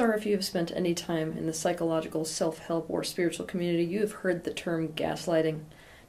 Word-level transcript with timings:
are 0.00 0.14
if 0.14 0.26
you 0.26 0.32
have 0.32 0.44
spent 0.44 0.72
any 0.74 0.94
time 0.94 1.36
in 1.36 1.46
the 1.46 1.52
psychological, 1.52 2.24
self 2.24 2.58
help, 2.58 2.86
or 2.88 3.04
spiritual 3.04 3.46
community, 3.46 3.84
you 3.84 4.00
have 4.00 4.12
heard 4.12 4.42
the 4.42 4.52
term 4.52 4.88
gaslighting. 4.88 5.60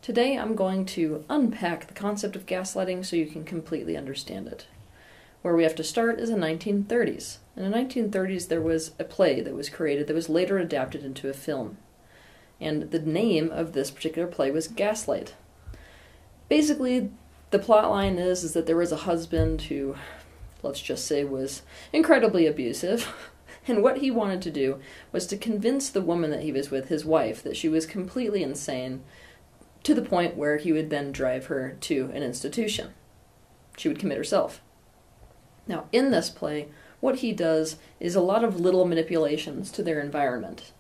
Today 0.01 0.37
I'm 0.37 0.55
going 0.55 0.85
to 0.87 1.25
unpack 1.29 1.87
the 1.87 1.93
concept 1.93 2.35
of 2.35 2.45
gaslighting 2.45 3.05
so 3.05 3.15
you 3.15 3.27
can 3.27 3.43
completely 3.43 3.95
understand 3.95 4.47
it. 4.47 4.65
Where 5.41 5.55
we 5.55 5.63
have 5.63 5.75
to 5.75 5.83
start 5.83 6.19
is 6.19 6.29
in 6.29 6.39
the 6.39 6.47
1930s. 6.47 7.37
In 7.55 7.69
the 7.69 7.77
1930s, 7.77 8.47
there 8.47 8.61
was 8.61 8.91
a 8.97 9.03
play 9.03 9.41
that 9.41 9.53
was 9.53 9.69
created 9.69 10.07
that 10.07 10.13
was 10.13 10.29
later 10.29 10.57
adapted 10.57 11.03
into 11.03 11.29
a 11.29 11.33
film. 11.33 11.77
And 12.59 12.91
the 12.91 12.99
name 12.99 13.51
of 13.51 13.73
this 13.73 13.91
particular 13.91 14.27
play 14.27 14.51
was 14.51 14.67
Gaslight. 14.67 15.33
Basically, 16.47 17.11
the 17.49 17.59
plot 17.59 17.89
line 17.89 18.17
is, 18.17 18.43
is 18.43 18.53
that 18.53 18.65
there 18.65 18.77
was 18.77 18.91
a 18.91 18.97
husband 18.97 19.63
who, 19.63 19.95
let's 20.63 20.81
just 20.81 21.05
say, 21.05 21.23
was 21.23 21.63
incredibly 21.91 22.47
abusive. 22.47 23.13
And 23.67 23.83
what 23.83 23.97
he 23.97 24.09
wanted 24.09 24.41
to 24.43 24.51
do 24.51 24.79
was 25.11 25.27
to 25.27 25.37
convince 25.37 25.89
the 25.89 26.01
woman 26.01 26.31
that 26.31 26.43
he 26.43 26.51
was 26.51 26.71
with, 26.71 26.89
his 26.89 27.05
wife, 27.05 27.43
that 27.43 27.57
she 27.57 27.69
was 27.69 27.85
completely 27.85 28.41
insane 28.41 29.03
to 29.83 29.93
the 29.93 30.01
point 30.01 30.35
where 30.35 30.57
he 30.57 30.71
would 30.71 30.89
then 30.89 31.11
drive 31.11 31.45
her 31.47 31.77
to 31.81 32.11
an 32.13 32.23
institution. 32.23 32.93
She 33.77 33.87
would 33.87 33.99
commit 33.99 34.17
herself. 34.17 34.61
Now, 35.67 35.85
in 35.91 36.11
this 36.11 36.29
play, 36.29 36.69
what 36.99 37.17
he 37.17 37.33
does 37.33 37.77
is 37.99 38.15
a 38.15 38.21
lot 38.21 38.43
of 38.43 38.59
little 38.59 38.85
manipulations 38.85 39.71
to 39.71 39.83
their 39.83 39.99
environment. 39.99 40.71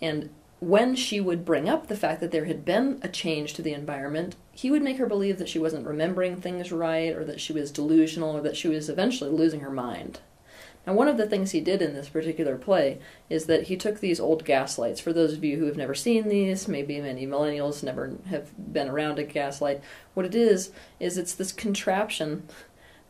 And 0.00 0.30
when 0.60 0.94
she 0.94 1.20
would 1.20 1.44
bring 1.44 1.68
up 1.68 1.88
the 1.88 1.96
fact 1.96 2.20
that 2.20 2.30
there 2.30 2.46
had 2.46 2.64
been 2.64 2.98
a 3.02 3.08
change 3.08 3.52
to 3.54 3.62
the 3.62 3.74
environment, 3.74 4.36
he 4.52 4.70
would 4.70 4.82
make 4.82 4.98
her 4.98 5.06
believe 5.06 5.38
that 5.38 5.48
she 5.48 5.58
wasn't 5.58 5.86
remembering 5.86 6.36
things 6.36 6.72
right, 6.72 7.14
or 7.14 7.24
that 7.24 7.40
she 7.40 7.52
was 7.52 7.70
delusional, 7.70 8.36
or 8.36 8.40
that 8.40 8.56
she 8.56 8.68
was 8.68 8.88
eventually 8.88 9.30
losing 9.30 9.60
her 9.60 9.70
mind. 9.70 10.20
Now, 10.86 10.92
one 10.92 11.08
of 11.08 11.16
the 11.16 11.26
things 11.26 11.52
he 11.52 11.60
did 11.60 11.80
in 11.80 11.94
this 11.94 12.10
particular 12.10 12.56
play 12.56 12.98
is 13.30 13.46
that 13.46 13.64
he 13.64 13.76
took 13.76 14.00
these 14.00 14.20
old 14.20 14.44
gaslights. 14.44 15.00
For 15.00 15.12
those 15.12 15.32
of 15.32 15.42
you 15.42 15.58
who 15.58 15.64
have 15.64 15.76
never 15.76 15.94
seen 15.94 16.28
these, 16.28 16.68
maybe 16.68 17.00
many 17.00 17.26
millennials 17.26 17.82
never 17.82 18.12
have 18.26 18.50
been 18.72 18.88
around 18.88 19.18
a 19.18 19.24
gaslight, 19.24 19.80
what 20.12 20.26
it 20.26 20.34
is, 20.34 20.72
is 21.00 21.16
it's 21.16 21.34
this 21.34 21.52
contraption 21.52 22.46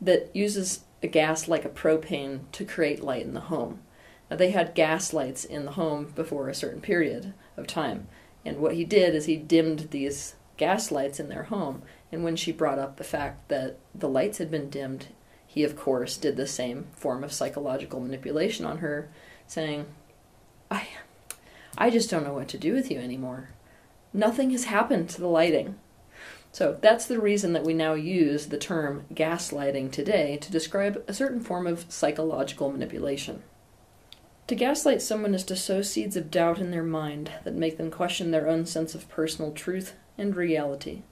that 0.01 0.35
uses 0.35 0.85
a 1.03 1.09
gas 1.09 1.49
like 1.49 1.65
a 1.65 1.69
propane 1.69 2.41
to 2.53 2.65
create 2.65 3.03
light 3.03 3.25
in 3.25 3.35
the 3.35 3.41
home. 3.41 3.81
Now, 4.31 4.37
they 4.37 4.53
had 4.53 4.75
gas 4.75 5.13
lights 5.13 5.45
in 5.45 5.65
the 5.65 5.73
home 5.73 6.13
before 6.15 6.49
a 6.49 6.55
certain 6.55 6.81
period 6.81 7.35
of 7.57 7.67
time. 7.67 8.07
And 8.45 8.59
what 8.59 8.75
he 8.75 8.85
did 8.85 9.15
is 9.15 9.27
he 9.27 9.37
dimmed 9.37 9.91
these 9.91 10.37
gas 10.57 10.93
lights 10.93 11.19
in 11.19 11.29
their 11.29 11.45
home. 11.45 11.83
And 12.13 12.23
when 12.23 12.37
she 12.37 12.53
brought 12.53 12.79
up 12.79 12.97
the 12.97 13.05
fact 13.05 13.49
that 13.49 13.79
the 13.95 14.09
lights 14.09 14.39
had 14.39 14.51
been 14.51 14.71
dimmed, 14.71 15.09
he, 15.55 15.63
of 15.63 15.77
course, 15.77 16.17
did 16.17 16.37
the 16.37 16.49
same 16.49 16.89
form 16.97 17.23
of 17.23 17.33
psychological 17.33 18.01
manipulation 18.01 18.67
on 18.67 18.79
her, 18.79 19.09
saying, 19.47 19.87
I, 20.69 20.89
I 21.79 21.91
just 21.91 22.11
don't 22.11 22.25
know 22.25 22.35
what 22.35 22.49
to 22.49 22.59
do 22.59 22.73
with 22.73 22.91
you 22.91 22.99
anymore. 22.99 23.51
Nothing 24.13 24.51
has 24.51 24.65
happened 24.65 25.11
to 25.11 25.21
the 25.21 25.29
lighting. 25.29 25.77
So 26.51 26.77
that's 26.81 27.07
the 27.07 27.21
reason 27.21 27.53
that 27.53 27.63
we 27.63 27.73
now 27.73 27.95
use 27.95 28.47
the 28.47 28.59
term 28.59 29.05
gaslighting 29.15 29.93
today 29.93 30.39
to 30.39 30.51
describe 30.51 31.05
a 31.07 31.15
certain 31.15 31.39
form 31.39 31.69
of 31.69 31.87
psychological 31.89 32.73
manipulation. 32.73 33.45
To 34.49 34.57
gaslight 34.57 35.03
someone 35.03 35.37
is 35.37 35.45
to 35.45 35.55
sow 35.55 35.83
seeds 35.83 36.17
of 36.17 36.33
doubt 36.33 36.59
in 36.59 36.73
their 36.73 36.83
mind 36.83 37.31
that 37.45 37.55
make 37.55 37.77
them 37.77 37.93
question 37.93 38.33
their 38.33 38.49
own 38.49 38.67
sense 38.67 38.97
of 38.97 39.09
personal 39.09 39.53
truth 39.53 39.95
and 40.19 40.35
reality. 40.35 41.03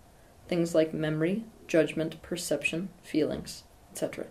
Things 0.49 0.75
like 0.75 0.93
memory, 0.93 1.45
judgment, 1.69 2.21
perception, 2.23 2.89
feelings 3.05 3.63
etc. 3.93 4.27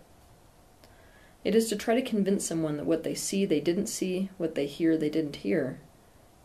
It 1.44 1.54
is 1.54 1.68
to 1.68 1.76
try 1.76 1.94
to 1.94 2.02
convince 2.02 2.46
someone 2.46 2.76
that 2.76 2.86
what 2.86 3.04
they 3.04 3.14
see 3.14 3.44
they 3.44 3.60
didn't 3.60 3.86
see, 3.86 4.30
what 4.38 4.54
they 4.54 4.66
hear 4.66 4.96
they 4.96 5.08
didn't 5.08 5.36
hear, 5.36 5.80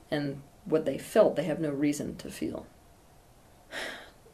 and 0.10 0.42
what 0.66 0.86
they 0.86 0.98
felt 0.98 1.36
they 1.36 1.44
have 1.44 1.60
no 1.60 1.72
reason 1.72 2.16
to 2.18 2.30
feel. 2.30 2.66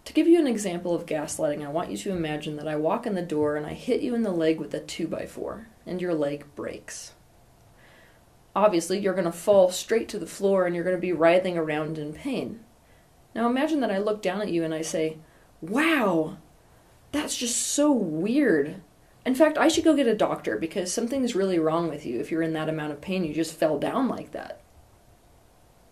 To 0.05 0.11
give 0.11 0.27
you 0.27 0.38
an 0.38 0.47
example 0.47 0.93
of 0.93 1.05
gaslighting, 1.05 1.66
I 1.66 1.69
want 1.69 1.89
you 1.89 1.95
to 1.95 2.11
imagine 2.11 2.57
that 2.57 2.67
I 2.67 2.75
walk 2.75 3.07
in 3.07 3.16
the 3.16 3.22
door 3.22 3.55
and 3.55 3.66
I 3.66 3.72
hit 3.72 4.01
you 4.01 4.13
in 4.13 4.23
the 4.23 4.31
leg 4.31 4.59
with 4.59 4.73
a 4.73 4.81
2x4, 4.81 5.63
and 5.85 6.01
your 6.01 6.13
leg 6.13 6.45
breaks. 6.55 7.13
Obviously, 8.53 8.99
you're 8.99 9.13
going 9.13 9.23
to 9.23 9.31
fall 9.31 9.72
straight 9.72 10.09
to 10.09 10.19
the 10.19 10.27
floor 10.27 10.66
and 10.66 10.75
you're 10.75 10.83
going 10.83 10.97
to 10.97 11.01
be 11.01 11.13
writhing 11.13 11.57
around 11.57 11.97
in 11.97 12.11
pain. 12.11 12.59
Now 13.33 13.49
imagine 13.49 13.79
that 13.79 13.91
I 13.91 13.97
look 13.97 14.22
down 14.22 14.41
at 14.41 14.51
you 14.51 14.66
and 14.66 14.73
I 14.73 14.81
say, 14.81 15.19
Wow, 15.61 16.38
that's 17.13 17.38
just 17.38 17.56
so 17.56 17.91
weird. 17.91 18.81
In 19.25 19.35
fact, 19.35 19.57
I 19.57 19.69
should 19.69 19.85
go 19.85 19.96
get 19.96 20.07
a 20.07 20.16
doctor 20.16 20.57
because 20.57 20.91
something's 20.91 21.35
really 21.35 21.59
wrong 21.59 21.88
with 21.88 22.06
you 22.06 22.19
if 22.19 22.29
you're 22.29 22.41
in 22.41 22.53
that 22.53 22.68
amount 22.68 22.91
of 22.91 23.00
pain. 23.00 23.24
You 23.24 23.34
just 23.34 23.56
fell 23.56 23.79
down 23.79 24.09
like 24.09 24.31
that. 24.31 24.59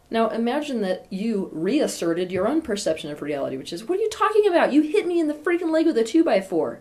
Now, 0.09 0.27
imagine 0.29 0.81
that 0.81 1.05
you 1.09 1.49
reasserted 1.53 2.33
your 2.33 2.45
own 2.45 2.61
perception 2.61 3.11
of 3.11 3.21
reality, 3.21 3.55
which 3.55 3.71
is, 3.71 3.85
What 3.85 3.99
are 3.99 4.01
you 4.01 4.09
talking 4.09 4.45
about? 4.45 4.73
You 4.73 4.81
hit 4.81 5.07
me 5.07 5.21
in 5.21 5.27
the 5.27 5.33
freaking 5.33 5.71
leg 5.71 5.85
with 5.85 5.97
a 5.97 6.03
2x4. 6.03 6.79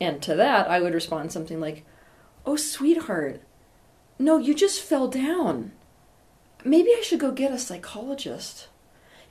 And 0.00 0.22
to 0.22 0.36
that, 0.36 0.70
I 0.70 0.80
would 0.80 0.94
respond 0.94 1.32
something 1.32 1.58
like, 1.58 1.84
Oh, 2.46 2.56
sweetheart, 2.56 3.42
no, 4.18 4.38
you 4.38 4.54
just 4.54 4.82
fell 4.82 5.08
down. 5.08 5.72
Maybe 6.64 6.90
I 6.90 7.00
should 7.02 7.18
go 7.18 7.32
get 7.32 7.50
a 7.50 7.58
psychologist. 7.58 8.68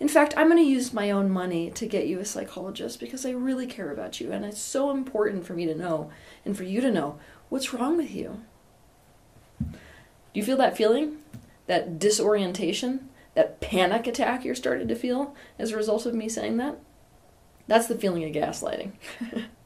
In 0.03 0.09
fact, 0.09 0.33
I'm 0.35 0.49
going 0.49 0.61
to 0.61 0.69
use 0.69 0.91
my 0.91 1.11
own 1.11 1.29
money 1.29 1.71
to 1.71 1.87
get 1.87 2.07
you 2.07 2.19
a 2.19 2.25
psychologist 2.25 2.99
because 2.99 3.25
I 3.25 3.29
really 3.31 3.65
care 3.65 3.89
about 3.89 4.19
you 4.19 4.33
and 4.33 4.43
it's 4.43 4.59
so 4.59 4.91
important 4.91 5.45
for 5.45 5.53
me 5.53 5.65
to 5.65 5.73
know 5.73 6.11
and 6.43 6.57
for 6.57 6.65
you 6.65 6.81
to 6.81 6.91
know 6.91 7.17
what's 7.47 7.73
wrong 7.73 7.95
with 7.95 8.11
you. 8.11 8.43
Do 9.61 9.69
you 10.33 10.43
feel 10.43 10.57
that 10.57 10.75
feeling? 10.75 11.19
That 11.67 11.99
disorientation? 11.99 13.07
That 13.35 13.61
panic 13.61 14.05
attack 14.05 14.43
you're 14.43 14.55
starting 14.55 14.89
to 14.89 14.95
feel 14.95 15.37
as 15.57 15.71
a 15.71 15.77
result 15.77 16.05
of 16.05 16.13
me 16.13 16.27
saying 16.27 16.57
that? 16.57 16.79
That's 17.67 17.87
the 17.87 17.95
feeling 17.95 18.25
of 18.25 18.31
gaslighting. 18.31 18.91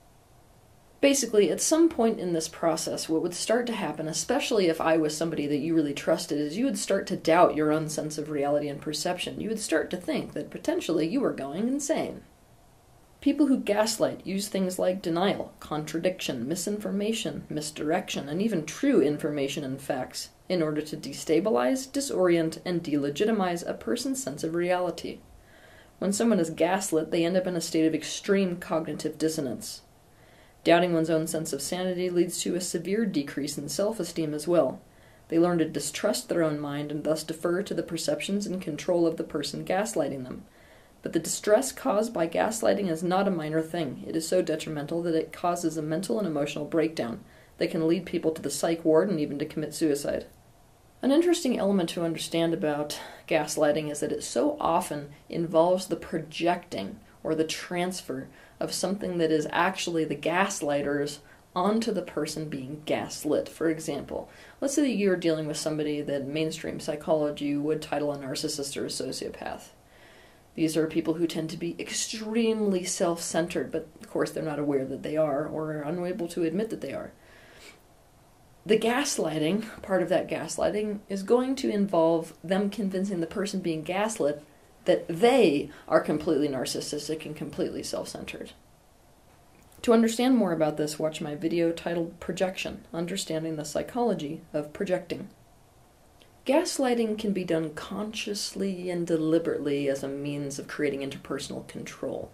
basically, 1.02 1.52
at 1.52 1.62
some 1.62 1.90
point 1.90 2.20
in 2.20 2.34
this 2.34 2.48
process, 2.48 3.08
what 3.08 3.22
would 3.22 3.34
start 3.34 3.68
to 3.68 3.74
happen, 3.74 4.08
especially 4.08 4.68
if 4.68 4.82
I 4.82 4.98
was 4.98 5.16
somebody 5.16 5.48
that 5.48 5.58
you 5.58 5.76
really 5.76 5.94
trusted, 5.94 6.40
is 6.40 6.58
you 6.58 6.66
would 6.66 6.78
start 6.78 7.08
to 7.08 7.18
doubt 7.18 7.56
your 7.56 7.72
own 7.72 7.90
sense 7.90 8.18
of 8.18 8.30
reality 8.30 8.68
and 8.68 8.82
perception. 8.82 9.40
You 9.40 9.50
would 9.50 9.60
start 9.60 9.90
to 9.92 9.98
think 9.98 10.34
that 10.34 10.50
potentially 10.50 11.08
you 11.08 11.22
were 11.22 11.34
going 11.34 11.68
insane. 11.68 12.22
People 13.20 13.48
who 13.48 13.58
gaslight 13.58 14.26
use 14.26 14.48
things 14.48 14.78
like 14.78 15.02
denial, 15.02 15.54
contradiction, 15.60 16.48
misinformation, 16.48 17.46
misdirection, 17.50 18.30
and 18.30 18.42
even 18.42 18.66
true 18.66 19.02
information 19.02 19.64
and 19.64 19.82
facts 19.82 20.30
in 20.48 20.62
order 20.62 20.82
to 20.82 20.96
destabilize, 20.96 21.88
disorient, 21.88 22.60
and 22.64 22.84
delegitimize 22.84 23.68
a 23.68 23.74
person's 23.74 24.22
sense 24.22 24.44
of 24.44 24.56
reality. 24.56 25.20
When 25.98 26.14
someone 26.14 26.40
is 26.40 26.52
gaslit, 26.52 27.10
they 27.10 27.26
end 27.26 27.36
up 27.36 27.48
in 27.48 27.56
a 27.56 27.62
state 27.62 27.88
of 27.88 27.96
extreme 27.96 28.58
cognitive 28.58 29.18
dissonance. 29.18 29.82
Doubting 30.68 30.92
one's 30.92 31.10
own 31.10 31.28
sense 31.28 31.54
of 31.54 31.62
sanity 31.62 32.10
leads 32.10 32.42
to 32.42 32.56
a 32.56 32.60
severe 32.60 33.06
decrease 33.06 33.58
in 33.58 33.70
self 33.70 34.02
esteem 34.02 34.34
as 34.34 34.50
well. 34.50 34.82
They 35.30 35.40
learn 35.40 35.60
to 35.60 35.66
distrust 35.66 36.28
their 36.28 36.44
own 36.44 36.60
mind 36.60 36.92
and 36.92 37.06
thus 37.06 37.24
defer 37.24 37.64
to 37.64 37.74
the 37.74 37.82
perceptions 37.82 38.46
and 38.46 38.62
control 38.62 39.08
of 39.08 39.16
the 39.16 39.24
person 39.24 39.64
gaslighting 39.64 40.26
them. 40.26 40.44
But 41.02 41.14
the 41.14 41.22
distress 41.22 41.72
caused 41.72 42.14
by 42.14 42.28
gaslighting 42.28 42.90
is 42.90 43.02
not 43.02 43.30
a 43.30 43.32
minor 43.32 43.62
thing. 43.62 44.04
It 44.06 44.18
is 44.18 44.28
so 44.28 44.42
detrimental 44.42 45.02
that 45.04 45.16
it 45.16 45.32
causes 45.32 45.78
a 45.78 45.82
mental 45.82 46.20
and 46.20 46.28
emotional 46.28 46.66
breakdown 46.66 47.24
that 47.60 47.72
can 47.72 47.88
lead 47.88 48.06
people 48.06 48.32
to 48.32 48.42
the 48.42 48.52
psych 48.52 48.84
ward 48.84 49.10
and 49.10 49.22
even 49.22 49.40
to 49.40 49.46
commit 49.46 49.74
suicide. 49.74 50.26
An 51.02 51.12
interesting 51.12 51.58
element 51.58 51.88
to 51.92 52.04
understand 52.04 52.54
about 52.54 53.00
gaslighting 53.26 53.90
is 53.90 54.02
that 54.02 54.12
it 54.12 54.22
so 54.22 54.58
often 54.60 55.12
involves 55.30 55.88
the 55.88 55.96
projecting 55.96 57.00
or 57.28 57.36
the 57.36 57.44
transfer 57.44 58.30
of 58.58 58.72
something 58.74 59.18
that 59.18 59.32
is 59.32 59.48
actually 59.52 60.06
the 60.06 60.16
gaslighters 60.16 61.18
onto 61.54 61.92
the 61.92 62.02
person 62.02 62.48
being 62.48 62.82
gaslit. 62.86 63.50
For 63.50 63.70
example, 63.70 64.30
let's 64.62 64.76
say 64.76 64.84
that 64.84 64.96
you're 64.96 65.18
dealing 65.18 65.46
with 65.46 65.58
somebody 65.58 66.02
that 66.02 66.26
mainstream 66.26 66.80
psychology 66.80 67.58
would 67.58 67.82
title 67.82 68.14
a 68.14 68.18
narcissist 68.18 68.78
or 68.78 68.86
a 68.86 68.88
sociopath. 68.88 69.72
These 70.56 70.78
are 70.78 70.88
people 70.88 71.16
who 71.16 71.28
tend 71.28 71.50
to 71.50 71.58
be 71.58 71.76
extremely 71.78 72.86
self 72.86 73.22
centered, 73.22 73.74
but 73.74 73.90
of 74.02 74.10
course 74.10 74.32
they're 74.32 74.42
not 74.42 74.58
aware 74.58 74.86
that 74.86 75.04
they 75.04 75.18
are 75.18 75.46
or 75.46 75.74
are 75.74 75.82
unable 75.82 76.30
to 76.30 76.44
admit 76.44 76.70
that 76.70 76.80
they 76.80 76.94
are. 76.94 77.12
The 78.66 78.80
gaslighting, 78.80 79.82
part 79.82 80.02
of 80.02 80.08
that 80.10 80.30
gaslighting, 80.30 81.00
is 81.10 81.24
going 81.24 81.56
to 81.58 81.70
involve 81.70 82.34
them 82.42 82.70
convincing 82.70 83.20
the 83.20 83.28
person 83.28 83.60
being 83.60 83.84
gaslit 83.84 84.42
that 84.88 85.06
they 85.08 85.70
are 85.88 86.00
completely 86.00 86.48
narcissistic 86.48 87.26
and 87.26 87.36
completely 87.36 87.84
self 87.84 88.08
centered. 88.08 88.54
To 89.84 89.94
understand 89.94 90.36
more 90.36 90.54
about 90.54 90.78
this, 90.78 90.98
watch 90.98 91.22
my 91.22 91.36
video 91.36 91.72
titled 91.72 92.20
Projection 92.20 92.86
Understanding 92.94 93.58
the 93.58 93.66
Psychology 93.66 94.42
of 94.54 94.74
Projecting. 94.74 95.30
Gaslighting 96.46 97.20
can 97.20 97.34
be 97.34 97.44
done 97.44 97.74
consciously 97.74 98.90
and 98.90 99.06
deliberately 99.06 99.90
as 99.90 100.04
a 100.04 100.08
means 100.08 100.58
of 100.58 100.70
creating 100.70 101.02
interpersonal 101.02 101.68
control. 101.68 102.32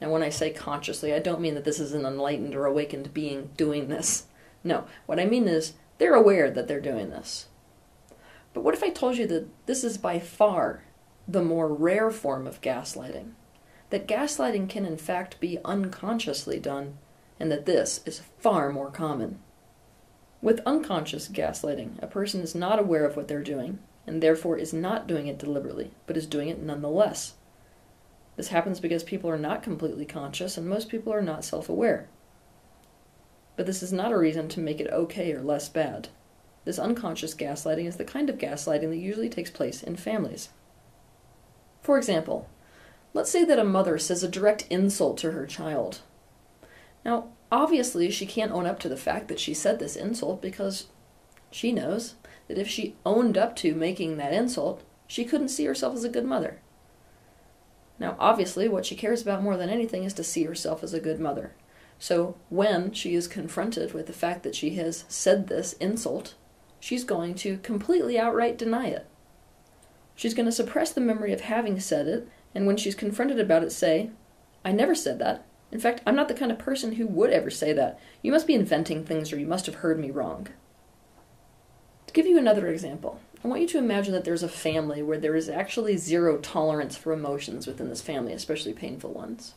Now, 0.00 0.10
when 0.10 0.22
I 0.22 0.28
say 0.28 0.50
consciously, 0.50 1.14
I 1.14 1.18
don't 1.20 1.40
mean 1.40 1.54
that 1.54 1.64
this 1.64 1.80
is 1.80 1.94
an 1.94 2.04
enlightened 2.04 2.54
or 2.54 2.66
awakened 2.66 3.14
being 3.14 3.50
doing 3.56 3.88
this. 3.88 4.26
No, 4.62 4.84
what 5.06 5.18
I 5.18 5.24
mean 5.24 5.48
is 5.48 5.72
they're 5.96 6.14
aware 6.14 6.50
that 6.50 6.68
they're 6.68 6.80
doing 6.80 7.08
this. 7.08 7.46
But 8.52 8.62
what 8.62 8.74
if 8.74 8.82
I 8.82 8.90
told 8.90 9.16
you 9.16 9.26
that 9.28 9.48
this 9.66 9.82
is 9.82 9.96
by 9.96 10.18
far 10.18 10.82
the 11.26 11.42
more 11.42 11.72
rare 11.72 12.10
form 12.10 12.46
of 12.46 12.60
gaslighting? 12.60 13.32
That 13.90 14.08
gaslighting 14.08 14.68
can 14.68 14.84
in 14.84 14.96
fact 14.96 15.40
be 15.40 15.58
unconsciously 15.64 16.58
done, 16.58 16.98
and 17.38 17.50
that 17.50 17.66
this 17.66 18.00
is 18.04 18.22
far 18.38 18.70
more 18.70 18.90
common. 18.90 19.38
With 20.42 20.60
unconscious 20.66 21.28
gaslighting, 21.28 22.02
a 22.02 22.06
person 22.06 22.40
is 22.40 22.54
not 22.54 22.78
aware 22.78 23.06
of 23.06 23.16
what 23.16 23.28
they're 23.28 23.42
doing, 23.42 23.78
and 24.06 24.22
therefore 24.22 24.58
is 24.58 24.72
not 24.72 25.06
doing 25.06 25.26
it 25.26 25.38
deliberately, 25.38 25.92
but 26.06 26.16
is 26.16 26.26
doing 26.26 26.48
it 26.48 26.62
nonetheless. 26.62 27.34
This 28.36 28.48
happens 28.48 28.80
because 28.80 29.02
people 29.02 29.30
are 29.30 29.38
not 29.38 29.62
completely 29.62 30.04
conscious, 30.04 30.58
and 30.58 30.68
most 30.68 30.88
people 30.88 31.12
are 31.12 31.22
not 31.22 31.44
self 31.44 31.68
aware. 31.68 32.08
But 33.56 33.66
this 33.66 33.82
is 33.82 33.92
not 33.92 34.12
a 34.12 34.18
reason 34.18 34.48
to 34.48 34.60
make 34.60 34.80
it 34.80 34.90
okay 34.90 35.32
or 35.32 35.40
less 35.40 35.68
bad. 35.68 36.08
This 36.64 36.78
unconscious 36.78 37.34
gaslighting 37.34 37.86
is 37.86 37.96
the 37.96 38.04
kind 38.04 38.28
of 38.28 38.38
gaslighting 38.38 38.90
that 38.90 38.96
usually 38.96 39.28
takes 39.28 39.50
place 39.50 39.82
in 39.82 39.96
families. 39.96 40.48
For 41.84 41.98
example, 41.98 42.48
let's 43.12 43.30
say 43.30 43.44
that 43.44 43.58
a 43.58 43.64
mother 43.64 43.98
says 43.98 44.24
a 44.24 44.28
direct 44.28 44.66
insult 44.70 45.18
to 45.18 45.32
her 45.32 45.46
child. 45.46 46.00
Now, 47.04 47.28
obviously, 47.52 48.10
she 48.10 48.24
can't 48.24 48.52
own 48.52 48.64
up 48.64 48.80
to 48.80 48.88
the 48.88 48.96
fact 48.96 49.28
that 49.28 49.38
she 49.38 49.52
said 49.52 49.78
this 49.78 49.94
insult 49.94 50.40
because 50.40 50.86
she 51.50 51.72
knows 51.72 52.14
that 52.48 52.56
if 52.56 52.66
she 52.66 52.96
owned 53.04 53.36
up 53.36 53.54
to 53.56 53.74
making 53.74 54.16
that 54.16 54.32
insult, 54.32 54.82
she 55.06 55.26
couldn't 55.26 55.48
see 55.48 55.66
herself 55.66 55.94
as 55.94 56.04
a 56.04 56.08
good 56.08 56.24
mother. 56.24 56.58
Now, 57.98 58.16
obviously, 58.18 58.66
what 58.66 58.86
she 58.86 58.96
cares 58.96 59.20
about 59.20 59.42
more 59.42 59.58
than 59.58 59.68
anything 59.68 60.04
is 60.04 60.14
to 60.14 60.24
see 60.24 60.44
herself 60.44 60.82
as 60.82 60.94
a 60.94 61.00
good 61.00 61.20
mother. 61.20 61.52
So, 61.98 62.36
when 62.48 62.92
she 62.92 63.14
is 63.14 63.28
confronted 63.28 63.92
with 63.92 64.06
the 64.06 64.14
fact 64.14 64.42
that 64.42 64.56
she 64.56 64.70
has 64.76 65.04
said 65.08 65.48
this 65.48 65.74
insult, 65.74 66.34
she's 66.80 67.04
going 67.04 67.34
to 67.36 67.58
completely 67.58 68.18
outright 68.18 68.56
deny 68.56 68.86
it. 68.86 69.06
She's 70.14 70.34
going 70.34 70.46
to 70.46 70.52
suppress 70.52 70.92
the 70.92 71.00
memory 71.00 71.32
of 71.32 71.42
having 71.42 71.80
said 71.80 72.06
it, 72.06 72.28
and 72.54 72.66
when 72.66 72.76
she's 72.76 72.94
confronted 72.94 73.40
about 73.40 73.64
it, 73.64 73.72
say, 73.72 74.10
I 74.64 74.72
never 74.72 74.94
said 74.94 75.18
that. 75.18 75.44
In 75.72 75.80
fact, 75.80 76.02
I'm 76.06 76.14
not 76.14 76.28
the 76.28 76.34
kind 76.34 76.52
of 76.52 76.58
person 76.58 76.92
who 76.92 77.06
would 77.08 77.30
ever 77.30 77.50
say 77.50 77.72
that. 77.72 77.98
You 78.22 78.30
must 78.30 78.46
be 78.46 78.54
inventing 78.54 79.04
things 79.04 79.32
or 79.32 79.38
you 79.38 79.46
must 79.46 79.66
have 79.66 79.76
heard 79.76 79.98
me 79.98 80.10
wrong. 80.10 80.48
To 82.06 82.12
give 82.12 82.26
you 82.26 82.38
another 82.38 82.68
example, 82.68 83.20
I 83.42 83.48
want 83.48 83.60
you 83.60 83.68
to 83.68 83.78
imagine 83.78 84.12
that 84.12 84.24
there's 84.24 84.44
a 84.44 84.48
family 84.48 85.02
where 85.02 85.18
there 85.18 85.34
is 85.34 85.48
actually 85.48 85.96
zero 85.96 86.38
tolerance 86.38 86.96
for 86.96 87.12
emotions 87.12 87.66
within 87.66 87.88
this 87.88 88.00
family, 88.00 88.32
especially 88.32 88.72
painful 88.72 89.12
ones. 89.12 89.54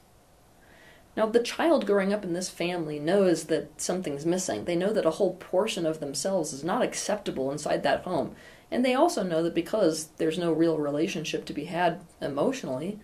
Now, 1.17 1.25
the 1.25 1.41
child 1.41 1.87
growing 1.87 2.13
up 2.13 2.23
in 2.23 2.33
this 2.33 2.47
family 2.47 2.99
knows 2.99 3.45
that 3.45 3.81
something's 3.81 4.23
missing. 4.23 4.65
They 4.65 4.75
know 4.75 4.93
that 4.93 5.05
a 5.05 5.11
whole 5.11 5.33
portion 5.33 5.87
of 5.87 5.99
themselves 5.99 6.53
is 6.53 6.63
not 6.63 6.83
acceptable 6.83 7.51
inside 7.51 7.81
that 7.81 8.03
home. 8.03 8.35
And 8.69 8.85
they 8.85 8.93
also 8.93 9.23
know 9.23 9.41
that 9.41 9.55
because 9.55 10.09
there's 10.17 10.37
no 10.37 10.53
real 10.53 10.77
relationship 10.77 11.45
to 11.45 11.53
be 11.53 11.65
had 11.65 12.01
emotionally, 12.21 12.99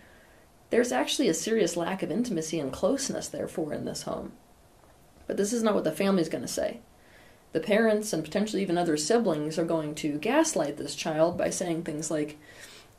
there's 0.69 0.91
actually 0.91 1.27
a 1.27 1.33
serious 1.33 1.75
lack 1.75 2.03
of 2.03 2.11
intimacy 2.11 2.59
and 2.59 2.71
closeness, 2.71 3.27
therefore, 3.27 3.73
in 3.73 3.85
this 3.85 4.03
home. 4.03 4.33
But 5.25 5.37
this 5.37 5.51
is 5.51 5.63
not 5.63 5.73
what 5.73 5.83
the 5.83 5.91
family's 5.91 6.29
going 6.29 6.43
to 6.43 6.47
say. 6.47 6.81
The 7.51 7.59
parents 7.59 8.13
and 8.13 8.23
potentially 8.23 8.61
even 8.61 8.77
other 8.77 8.97
siblings 8.97 9.57
are 9.57 9.65
going 9.65 9.95
to 9.95 10.19
gaslight 10.19 10.77
this 10.77 10.93
child 10.93 11.35
by 11.35 11.49
saying 11.49 11.83
things 11.83 12.11
like, 12.11 12.37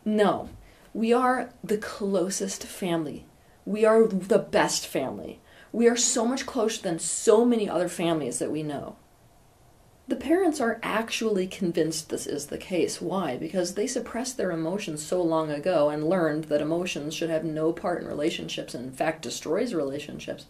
No, 0.04 0.48
we 0.92 1.12
are 1.12 1.50
the 1.62 1.78
closest 1.78 2.64
family 2.64 3.26
we 3.64 3.84
are 3.84 4.06
the 4.06 4.38
best 4.38 4.86
family. 4.86 5.40
We 5.72 5.88
are 5.88 5.96
so 5.96 6.26
much 6.26 6.46
closer 6.46 6.82
than 6.82 6.98
so 6.98 7.44
many 7.44 7.68
other 7.68 7.88
families 7.88 8.38
that 8.38 8.50
we 8.52 8.62
know. 8.62 8.96
The 10.06 10.16
parents 10.16 10.60
are 10.60 10.80
actually 10.82 11.46
convinced 11.46 12.10
this 12.10 12.26
is 12.26 12.46
the 12.46 12.58
case. 12.58 13.00
Why? 13.00 13.38
Because 13.38 13.72
they 13.72 13.86
suppressed 13.86 14.36
their 14.36 14.50
emotions 14.50 15.02
so 15.02 15.22
long 15.22 15.50
ago 15.50 15.88
and 15.88 16.08
learned 16.08 16.44
that 16.44 16.60
emotions 16.60 17.14
should 17.14 17.30
have 17.30 17.44
no 17.44 17.72
part 17.72 18.02
in 18.02 18.06
relationships 18.06 18.74
and 18.74 18.84
in 18.84 18.92
fact 18.92 19.22
destroys 19.22 19.72
relationships 19.72 20.44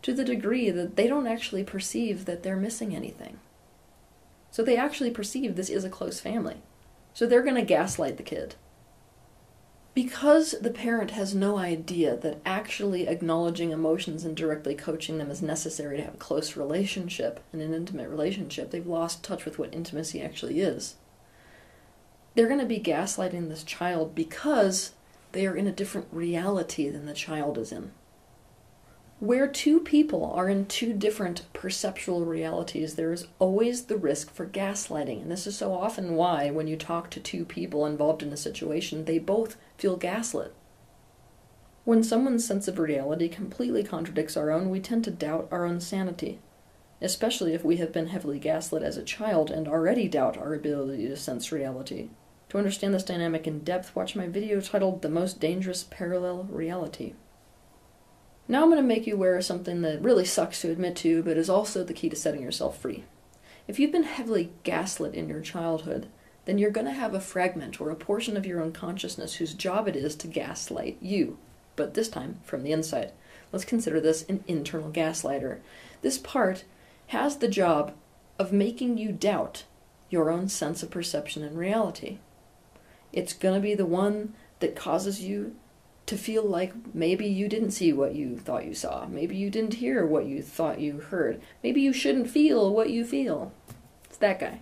to 0.00 0.14
the 0.14 0.24
degree 0.24 0.70
that 0.70 0.96
they 0.96 1.06
don't 1.06 1.26
actually 1.26 1.64
perceive 1.64 2.24
that 2.24 2.42
they're 2.42 2.56
missing 2.56 2.96
anything. 2.96 3.38
So 4.50 4.62
they 4.62 4.76
actually 4.76 5.10
perceive 5.10 5.54
this 5.56 5.68
is 5.68 5.84
a 5.84 5.90
close 5.90 6.20
family. 6.20 6.62
So 7.12 7.26
they're 7.26 7.42
going 7.42 7.56
to 7.56 7.62
gaslight 7.62 8.16
the 8.16 8.22
kid. 8.22 8.54
Because 9.94 10.56
the 10.60 10.70
parent 10.70 11.12
has 11.12 11.36
no 11.36 11.56
idea 11.56 12.16
that 12.16 12.40
actually 12.44 13.06
acknowledging 13.06 13.70
emotions 13.70 14.24
and 14.24 14.36
directly 14.36 14.74
coaching 14.74 15.18
them 15.18 15.30
is 15.30 15.40
necessary 15.40 15.98
to 15.98 16.02
have 16.02 16.14
a 16.14 16.18
close 16.18 16.56
relationship 16.56 17.38
and 17.52 17.62
an 17.62 17.72
intimate 17.72 18.08
relationship, 18.08 18.72
they've 18.72 18.84
lost 18.84 19.22
touch 19.22 19.44
with 19.44 19.56
what 19.56 19.72
intimacy 19.72 20.20
actually 20.20 20.60
is. 20.60 20.96
They're 22.34 22.48
going 22.48 22.58
to 22.58 22.66
be 22.66 22.80
gaslighting 22.80 23.48
this 23.48 23.62
child 23.62 24.16
because 24.16 24.92
they 25.30 25.46
are 25.46 25.54
in 25.54 25.68
a 25.68 25.72
different 25.72 26.08
reality 26.10 26.88
than 26.88 27.06
the 27.06 27.14
child 27.14 27.56
is 27.56 27.70
in. 27.70 27.92
Where 29.24 29.48
two 29.48 29.80
people 29.80 30.30
are 30.32 30.50
in 30.50 30.66
two 30.66 30.92
different 30.92 31.50
perceptual 31.54 32.26
realities, 32.26 32.96
there 32.96 33.10
is 33.10 33.26
always 33.38 33.86
the 33.86 33.96
risk 33.96 34.30
for 34.30 34.44
gaslighting. 34.44 35.22
And 35.22 35.30
this 35.30 35.46
is 35.46 35.56
so 35.56 35.72
often 35.72 36.14
why, 36.14 36.50
when 36.50 36.66
you 36.66 36.76
talk 36.76 37.08
to 37.08 37.20
two 37.20 37.46
people 37.46 37.86
involved 37.86 38.22
in 38.22 38.34
a 38.34 38.36
situation, 38.36 39.06
they 39.06 39.18
both 39.18 39.56
feel 39.78 39.96
gaslit. 39.96 40.54
When 41.84 42.04
someone's 42.04 42.46
sense 42.46 42.68
of 42.68 42.78
reality 42.78 43.30
completely 43.30 43.82
contradicts 43.82 44.36
our 44.36 44.50
own, 44.50 44.68
we 44.68 44.78
tend 44.78 45.04
to 45.04 45.10
doubt 45.10 45.48
our 45.50 45.64
own 45.64 45.80
sanity, 45.80 46.38
especially 47.00 47.54
if 47.54 47.64
we 47.64 47.78
have 47.78 47.94
been 47.94 48.08
heavily 48.08 48.38
gaslit 48.38 48.82
as 48.82 48.98
a 48.98 49.02
child 49.02 49.50
and 49.50 49.66
already 49.66 50.06
doubt 50.06 50.36
our 50.36 50.52
ability 50.52 51.08
to 51.08 51.16
sense 51.16 51.50
reality. 51.50 52.10
To 52.50 52.58
understand 52.58 52.92
this 52.92 53.04
dynamic 53.04 53.46
in 53.46 53.60
depth, 53.60 53.96
watch 53.96 54.14
my 54.14 54.28
video 54.28 54.60
titled 54.60 55.00
The 55.00 55.08
Most 55.08 55.40
Dangerous 55.40 55.82
Parallel 55.84 56.46
Reality. 56.50 57.14
Now 58.46 58.62
I'm 58.62 58.70
going 58.70 58.76
to 58.76 58.86
make 58.86 59.06
you 59.06 59.14
aware 59.14 59.36
of 59.36 59.44
something 59.44 59.80
that 59.82 60.02
really 60.02 60.24
sucks 60.24 60.60
to 60.60 60.70
admit 60.70 60.96
to, 60.96 61.22
but 61.22 61.38
is 61.38 61.48
also 61.48 61.82
the 61.82 61.94
key 61.94 62.10
to 62.10 62.16
setting 62.16 62.42
yourself 62.42 62.78
free. 62.78 63.04
If 63.66 63.78
you've 63.78 63.92
been 63.92 64.02
heavily 64.02 64.52
gaslit 64.64 65.14
in 65.14 65.28
your 65.28 65.40
childhood, 65.40 66.08
then 66.44 66.58
you're 66.58 66.70
going 66.70 66.86
to 66.86 66.92
have 66.92 67.14
a 67.14 67.20
fragment 67.20 67.80
or 67.80 67.90
a 67.90 67.96
portion 67.96 68.36
of 68.36 68.44
your 68.44 68.60
own 68.60 68.72
consciousness 68.72 69.36
whose 69.36 69.54
job 69.54 69.88
it 69.88 69.96
is 69.96 70.14
to 70.16 70.26
gaslight 70.26 70.98
you, 71.00 71.38
but 71.74 71.94
this 71.94 72.08
time 72.08 72.40
from 72.44 72.62
the 72.62 72.72
inside. 72.72 73.12
Let's 73.50 73.64
consider 73.64 73.98
this 73.98 74.24
an 74.28 74.44
internal 74.46 74.90
gaslighter. 74.90 75.60
This 76.02 76.18
part 76.18 76.64
has 77.08 77.38
the 77.38 77.48
job 77.48 77.94
of 78.38 78.52
making 78.52 78.98
you 78.98 79.10
doubt 79.10 79.64
your 80.10 80.30
own 80.30 80.48
sense 80.48 80.82
of 80.82 80.90
perception 80.90 81.42
and 81.42 81.56
reality. 81.56 82.18
It's 83.10 83.32
going 83.32 83.54
to 83.54 83.60
be 83.60 83.74
the 83.74 83.86
one 83.86 84.34
that 84.60 84.76
causes 84.76 85.22
you 85.22 85.56
to 86.06 86.18
feel 86.18 86.44
like 86.44 86.72
maybe 86.94 87.26
you 87.26 87.48
didn't 87.48 87.70
see 87.70 87.92
what 87.92 88.14
you 88.14 88.38
thought 88.38 88.66
you 88.66 88.74
saw. 88.74 89.06
Maybe 89.06 89.36
you 89.36 89.50
didn't 89.50 89.74
hear 89.74 90.04
what 90.04 90.26
you 90.26 90.42
thought 90.42 90.80
you 90.80 91.00
heard. 91.00 91.40
Maybe 91.62 91.80
you 91.80 91.92
shouldn't 91.92 92.28
feel 92.28 92.72
what 92.72 92.90
you 92.90 93.04
feel. 93.04 93.52
It's 94.04 94.18
that 94.18 94.38
guy. 94.38 94.60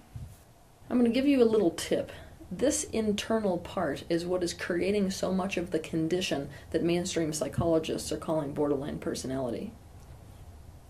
I'm 0.89 0.99
going 0.99 1.11
to 1.11 1.15
give 1.15 1.27
you 1.27 1.43
a 1.43 1.45
little 1.45 1.71
tip. 1.71 2.13
This 2.51 2.85
internal 2.85 3.59
part 3.59 4.05
is 4.09 4.27
what 4.27 4.43
is 4.43 4.53
creating 4.53 5.11
so 5.11 5.33
much 5.33 5.57
of 5.57 5.71
the 5.71 5.79
condition 5.79 6.51
that 6.71 6.83
mainstream 6.83 7.33
psychologists 7.33 8.13
are 8.13 8.19
calling 8.19 8.53
borderline 8.53 8.99
personality. 8.99 9.73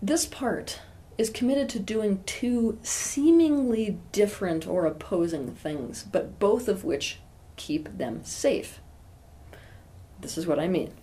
This 0.01 0.25
part 0.25 0.81
is 1.17 1.29
committed 1.29 1.69
to 1.69 1.79
doing 1.79 2.21
two 2.25 2.77
seemingly 2.83 3.97
different 4.11 4.67
or 4.67 4.85
opposing 4.85 5.55
things, 5.55 6.03
but 6.03 6.37
both 6.37 6.67
of 6.67 6.83
which 6.83 7.19
keep 7.55 7.97
them 7.97 8.23
safe. 8.23 8.81
This 10.23 10.37
is 10.37 10.47
what 10.47 10.59
I 10.59 10.67
mean. 10.67 10.93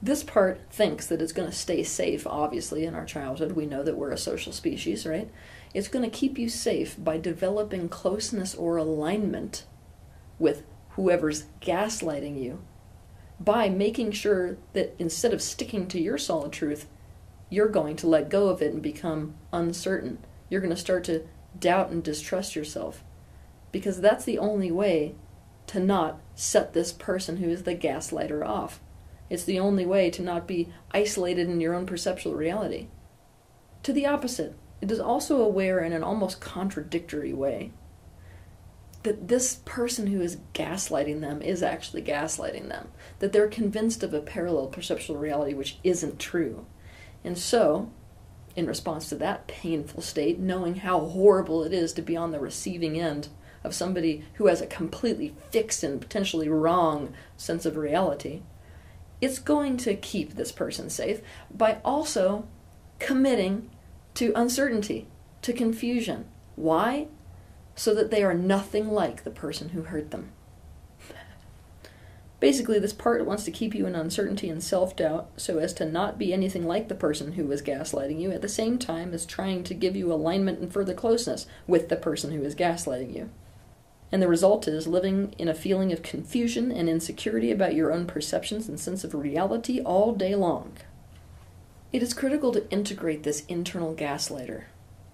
This 0.00 0.22
part 0.22 0.60
thinks 0.70 1.06
that 1.08 1.20
it's 1.20 1.32
going 1.32 1.48
to 1.48 1.54
stay 1.54 1.82
safe, 1.82 2.24
obviously, 2.26 2.84
in 2.84 2.94
our 2.94 3.04
childhood. 3.04 3.52
We 3.52 3.66
know 3.66 3.82
that 3.82 3.96
we're 3.96 4.12
a 4.12 4.18
social 4.18 4.52
species, 4.52 5.04
right? 5.04 5.28
It's 5.74 5.88
going 5.88 6.08
to 6.08 6.16
keep 6.16 6.38
you 6.38 6.48
safe 6.48 6.94
by 6.96 7.18
developing 7.18 7.88
closeness 7.88 8.54
or 8.54 8.76
alignment 8.76 9.64
with 10.38 10.62
whoever's 10.90 11.46
gaslighting 11.60 12.40
you 12.40 12.62
by 13.40 13.68
making 13.68 14.12
sure 14.12 14.56
that 14.72 14.94
instead 14.98 15.32
of 15.32 15.42
sticking 15.42 15.86
to 15.88 16.00
your 16.00 16.18
solid 16.18 16.52
truth, 16.52 16.86
you're 17.50 17.68
going 17.68 17.96
to 17.96 18.06
let 18.06 18.28
go 18.28 18.48
of 18.48 18.60
it 18.62 18.72
and 18.72 18.82
become 18.82 19.34
uncertain. 19.52 20.18
You're 20.48 20.60
going 20.60 20.74
to 20.74 20.80
start 20.80 21.04
to 21.04 21.26
doubt 21.58 21.90
and 21.90 22.02
distrust 22.02 22.56
yourself 22.56 23.02
because 23.72 24.00
that's 24.00 24.24
the 24.24 24.38
only 24.38 24.70
way 24.70 25.14
to 25.68 25.80
not 25.80 26.20
set 26.38 26.72
this 26.72 26.92
person 26.92 27.38
who 27.38 27.48
is 27.48 27.64
the 27.64 27.74
gaslighter 27.74 28.46
off. 28.46 28.78
It's 29.28 29.42
the 29.42 29.58
only 29.58 29.84
way 29.84 30.08
to 30.10 30.22
not 30.22 30.46
be 30.46 30.72
isolated 30.92 31.48
in 31.48 31.60
your 31.60 31.74
own 31.74 31.84
perceptual 31.84 32.34
reality. 32.34 32.86
To 33.82 33.92
the 33.92 34.06
opposite, 34.06 34.54
it 34.80 34.92
is 34.92 35.00
also 35.00 35.42
aware 35.42 35.80
in 35.80 35.92
an 35.92 36.04
almost 36.04 36.40
contradictory 36.40 37.32
way 37.32 37.72
that 39.02 39.26
this 39.26 39.62
person 39.64 40.06
who 40.06 40.20
is 40.20 40.38
gaslighting 40.54 41.20
them 41.20 41.42
is 41.42 41.60
actually 41.60 42.02
gaslighting 42.02 42.68
them, 42.68 42.88
that 43.18 43.32
they're 43.32 43.48
convinced 43.48 44.04
of 44.04 44.14
a 44.14 44.20
parallel 44.20 44.68
perceptual 44.68 45.16
reality 45.16 45.54
which 45.54 45.78
isn't 45.82 46.20
true. 46.20 46.66
And 47.24 47.36
so, 47.36 47.90
in 48.54 48.66
response 48.66 49.08
to 49.08 49.16
that 49.16 49.48
painful 49.48 50.02
state, 50.02 50.38
knowing 50.38 50.76
how 50.76 51.00
horrible 51.00 51.64
it 51.64 51.72
is 51.72 51.92
to 51.94 52.02
be 52.02 52.16
on 52.16 52.30
the 52.30 52.40
receiving 52.40 53.00
end 53.00 53.28
of 53.68 53.74
somebody 53.74 54.24
who 54.34 54.46
has 54.46 54.60
a 54.60 54.66
completely 54.66 55.34
fixed 55.50 55.84
and 55.84 56.00
potentially 56.00 56.48
wrong 56.48 57.12
sense 57.36 57.64
of 57.64 57.76
reality, 57.76 58.42
it's 59.20 59.38
going 59.38 59.76
to 59.76 59.94
keep 59.94 60.34
this 60.34 60.50
person 60.50 60.90
safe 60.90 61.20
by 61.54 61.78
also 61.84 62.48
committing 62.98 63.70
to 64.14 64.32
uncertainty, 64.34 65.06
to 65.42 65.52
confusion. 65.52 66.24
Why? 66.56 67.08
So 67.76 67.94
that 67.94 68.10
they 68.10 68.24
are 68.24 68.34
nothing 68.34 68.88
like 68.88 69.22
the 69.22 69.30
person 69.30 69.70
who 69.70 69.82
hurt 69.82 70.10
them. 70.10 70.32
Basically, 72.40 72.78
this 72.78 72.92
part 72.92 73.26
wants 73.26 73.44
to 73.44 73.50
keep 73.50 73.74
you 73.74 73.86
in 73.86 73.96
uncertainty 73.96 74.48
and 74.48 74.62
self 74.62 74.94
doubt 74.94 75.28
so 75.36 75.58
as 75.58 75.72
to 75.74 75.84
not 75.84 76.18
be 76.18 76.32
anything 76.32 76.64
like 76.64 76.86
the 76.86 76.94
person 76.94 77.32
who 77.32 77.44
was 77.44 77.62
gaslighting 77.62 78.20
you, 78.20 78.30
at 78.30 78.42
the 78.42 78.48
same 78.48 78.78
time 78.78 79.12
as 79.12 79.26
trying 79.26 79.64
to 79.64 79.74
give 79.74 79.96
you 79.96 80.12
alignment 80.12 80.60
and 80.60 80.72
further 80.72 80.94
closeness 80.94 81.46
with 81.66 81.88
the 81.88 81.96
person 81.96 82.30
who 82.30 82.42
is 82.42 82.54
gaslighting 82.54 83.14
you. 83.14 83.30
And 84.10 84.22
the 84.22 84.28
result 84.28 84.66
is 84.66 84.86
living 84.86 85.34
in 85.38 85.48
a 85.48 85.54
feeling 85.54 85.92
of 85.92 86.02
confusion 86.02 86.72
and 86.72 86.88
insecurity 86.88 87.50
about 87.50 87.74
your 87.74 87.92
own 87.92 88.06
perceptions 88.06 88.68
and 88.68 88.80
sense 88.80 89.04
of 89.04 89.14
reality 89.14 89.80
all 89.80 90.14
day 90.14 90.34
long. 90.34 90.78
It 91.92 92.02
is 92.02 92.14
critical 92.14 92.52
to 92.52 92.70
integrate 92.70 93.22
this 93.22 93.44
internal 93.46 93.94
gaslighter 93.94 94.64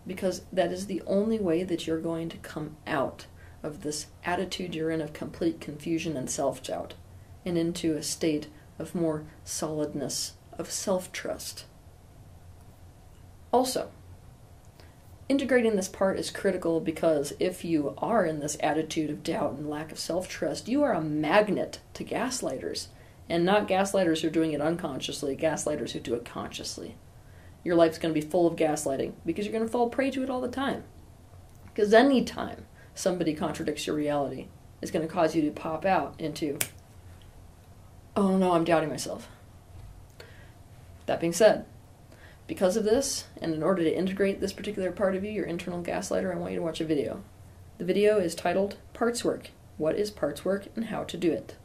because 0.06 0.42
that 0.52 0.72
is 0.72 0.86
the 0.86 1.02
only 1.06 1.38
way 1.38 1.64
that 1.64 1.86
you're 1.86 2.00
going 2.00 2.28
to 2.28 2.36
come 2.38 2.76
out 2.86 3.26
of 3.62 3.82
this 3.82 4.06
attitude 4.24 4.74
you're 4.74 4.90
in 4.90 5.00
of 5.00 5.12
complete 5.12 5.60
confusion 5.60 6.16
and 6.16 6.30
self 6.30 6.62
doubt 6.62 6.94
and 7.44 7.56
into 7.56 7.96
a 7.96 8.02
state 8.02 8.48
of 8.78 8.94
more 8.94 9.24
solidness, 9.44 10.34
of 10.58 10.70
self 10.70 11.10
trust. 11.12 11.64
Also, 13.52 13.90
integrating 15.28 15.76
this 15.76 15.88
part 15.88 16.18
is 16.18 16.30
critical 16.30 16.80
because 16.80 17.32
if 17.38 17.64
you 17.64 17.94
are 17.98 18.24
in 18.24 18.40
this 18.40 18.56
attitude 18.60 19.10
of 19.10 19.22
doubt 19.22 19.52
and 19.52 19.68
lack 19.68 19.92
of 19.92 19.98
self 19.98 20.28
trust, 20.28 20.68
you 20.68 20.82
are 20.82 20.92
a 20.92 21.00
magnet 21.00 21.80
to 21.94 22.04
gaslighters. 22.04 22.88
And 23.28 23.44
not 23.44 23.68
gaslighters 23.68 24.20
who 24.20 24.28
are 24.28 24.30
doing 24.30 24.52
it 24.52 24.60
unconsciously, 24.60 25.34
gaslighters 25.34 25.92
who 25.92 26.00
do 26.00 26.14
it 26.14 26.26
consciously. 26.26 26.96
Your 27.62 27.74
life's 27.74 27.96
going 27.96 28.12
to 28.12 28.20
be 28.20 28.26
full 28.26 28.46
of 28.46 28.56
gaslighting 28.56 29.14
because 29.24 29.46
you're 29.46 29.52
going 29.52 29.64
to 29.64 29.70
fall 29.70 29.88
prey 29.88 30.10
to 30.10 30.22
it 30.22 30.28
all 30.28 30.42
the 30.42 30.48
time. 30.48 30.84
Because 31.66 31.94
any 31.94 32.22
time 32.22 32.66
somebody 32.94 33.32
contradicts 33.32 33.86
your 33.86 33.96
reality 33.96 34.48
it's 34.84 34.90
going 34.90 35.06
to 35.08 35.12
cause 35.12 35.34
you 35.34 35.40
to 35.40 35.50
pop 35.50 35.86
out 35.86 36.14
into 36.18 36.58
oh 38.14 38.36
no, 38.36 38.52
I'm 38.52 38.64
doubting 38.64 38.90
myself. 38.90 39.28
That 41.06 41.20
being 41.20 41.32
said, 41.32 41.64
because 42.46 42.76
of 42.76 42.84
this, 42.84 43.26
and 43.40 43.54
in 43.54 43.62
order 43.62 43.82
to 43.82 43.96
integrate 43.96 44.40
this 44.40 44.52
particular 44.52 44.92
part 44.92 45.14
of 45.14 45.24
you, 45.24 45.30
your 45.30 45.46
internal 45.46 45.82
gaslighter, 45.82 46.32
I 46.32 46.38
want 46.38 46.52
you 46.52 46.58
to 46.58 46.64
watch 46.64 46.80
a 46.80 46.84
video. 46.84 47.22
The 47.78 47.84
video 47.84 48.18
is 48.18 48.34
titled 48.34 48.76
Parts 48.92 49.24
Work 49.24 49.50
What 49.78 49.96
is 49.96 50.10
Parts 50.10 50.44
Work 50.44 50.68
and 50.76 50.86
How 50.86 51.04
to 51.04 51.16
Do 51.16 51.32
It. 51.32 51.56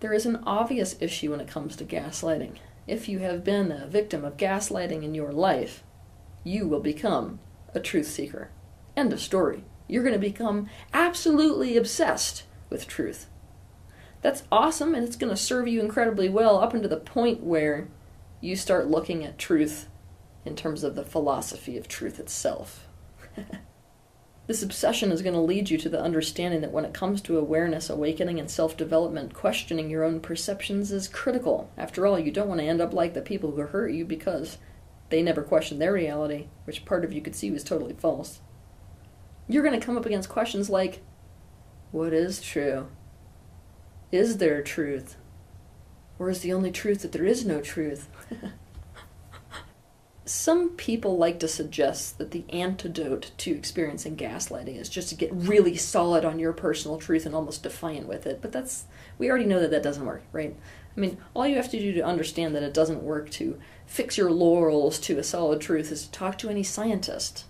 There 0.00 0.12
is 0.12 0.26
an 0.26 0.42
obvious 0.46 0.96
issue 1.00 1.30
when 1.30 1.40
it 1.40 1.48
comes 1.48 1.76
to 1.76 1.84
gaslighting. 1.84 2.56
If 2.86 3.08
you 3.08 3.18
have 3.18 3.44
been 3.44 3.70
a 3.70 3.86
victim 3.86 4.24
of 4.24 4.36
gaslighting 4.36 5.02
in 5.02 5.14
your 5.14 5.32
life, 5.32 5.84
you 6.44 6.66
will 6.66 6.80
become 6.80 7.38
a 7.74 7.80
truth 7.80 8.08
seeker. 8.08 8.50
End 8.96 9.12
of 9.12 9.20
story. 9.20 9.64
You're 9.86 10.02
going 10.02 10.14
to 10.14 10.18
become 10.18 10.68
absolutely 10.94 11.76
obsessed 11.76 12.44
with 12.70 12.86
truth 12.86 13.26
that's 14.22 14.42
awesome 14.52 14.94
and 14.94 15.04
it's 15.04 15.16
going 15.16 15.30
to 15.30 15.36
serve 15.36 15.68
you 15.68 15.80
incredibly 15.80 16.28
well 16.28 16.58
up 16.58 16.74
until 16.74 16.90
the 16.90 16.96
point 16.96 17.42
where 17.42 17.88
you 18.40 18.56
start 18.56 18.88
looking 18.88 19.24
at 19.24 19.38
truth 19.38 19.88
in 20.50 20.56
terms 20.56 20.82
of 20.82 20.96
the 20.96 21.04
philosophy 21.04 21.78
of 21.78 21.86
truth 21.86 22.18
itself. 22.18 22.88
this 24.48 24.64
obsession 24.64 25.12
is 25.12 25.22
going 25.22 25.34
to 25.34 25.40
lead 25.40 25.70
you 25.70 25.78
to 25.78 25.88
the 25.88 26.02
understanding 26.02 26.60
that 26.60 26.72
when 26.72 26.84
it 26.84 26.92
comes 26.92 27.22
to 27.22 27.38
awareness, 27.38 27.88
awakening, 27.88 28.40
and 28.40 28.50
self 28.50 28.76
development, 28.76 29.32
questioning 29.32 29.88
your 29.88 30.02
own 30.02 30.18
perceptions 30.18 30.90
is 30.90 31.06
critical. 31.06 31.70
After 31.78 32.04
all, 32.04 32.18
you 32.18 32.32
don't 32.32 32.48
want 32.48 32.60
to 32.60 32.66
end 32.66 32.80
up 32.80 32.92
like 32.92 33.14
the 33.14 33.22
people 33.22 33.52
who 33.52 33.62
hurt 33.62 33.92
you 33.92 34.04
because 34.04 34.58
they 35.08 35.22
never 35.22 35.42
questioned 35.42 35.80
their 35.80 35.92
reality, 35.92 36.48
which 36.64 36.84
part 36.84 37.04
of 37.04 37.12
you 37.12 37.20
could 37.20 37.36
see 37.36 37.50
was 37.52 37.62
totally 37.62 37.94
false. 37.94 38.40
You're 39.48 39.62
going 39.62 39.78
to 39.78 39.84
come 39.84 39.96
up 39.96 40.06
against 40.06 40.28
questions 40.28 40.68
like 40.68 41.00
what 41.92 42.12
is 42.12 42.40
true? 42.40 42.88
Is 44.10 44.38
there 44.38 44.62
truth? 44.62 45.16
Or 46.18 46.28
is 46.28 46.40
the 46.40 46.52
only 46.52 46.72
truth 46.72 47.02
that 47.02 47.12
there 47.12 47.24
is 47.24 47.46
no 47.46 47.60
truth? 47.60 48.08
Some 50.24 50.70
people 50.70 51.16
like 51.16 51.40
to 51.40 51.48
suggest 51.48 52.18
that 52.18 52.30
the 52.30 52.44
antidote 52.50 53.32
to 53.38 53.52
experiencing 53.52 54.16
gaslighting 54.16 54.78
is 54.78 54.88
just 54.88 55.08
to 55.08 55.14
get 55.14 55.32
really 55.32 55.76
solid 55.76 56.24
on 56.24 56.38
your 56.38 56.52
personal 56.52 56.98
truth 56.98 57.26
and 57.26 57.34
almost 57.34 57.62
defiant 57.62 58.06
with 58.06 58.26
it. 58.26 58.40
But 58.42 58.52
that's, 58.52 58.84
we 59.18 59.28
already 59.28 59.46
know 59.46 59.60
that 59.60 59.70
that 59.70 59.82
doesn't 59.82 60.04
work, 60.04 60.22
right? 60.32 60.54
I 60.96 61.00
mean, 61.00 61.18
all 61.34 61.46
you 61.46 61.56
have 61.56 61.70
to 61.70 61.80
do 61.80 61.92
to 61.92 62.04
understand 62.04 62.54
that 62.54 62.62
it 62.62 62.74
doesn't 62.74 63.02
work 63.02 63.30
to 63.30 63.58
fix 63.86 64.18
your 64.18 64.30
laurels 64.30 64.98
to 65.00 65.18
a 65.18 65.24
solid 65.24 65.60
truth 65.60 65.90
is 65.90 66.04
to 66.04 66.12
talk 66.12 66.38
to 66.38 66.50
any 66.50 66.62
scientist. 66.62 67.46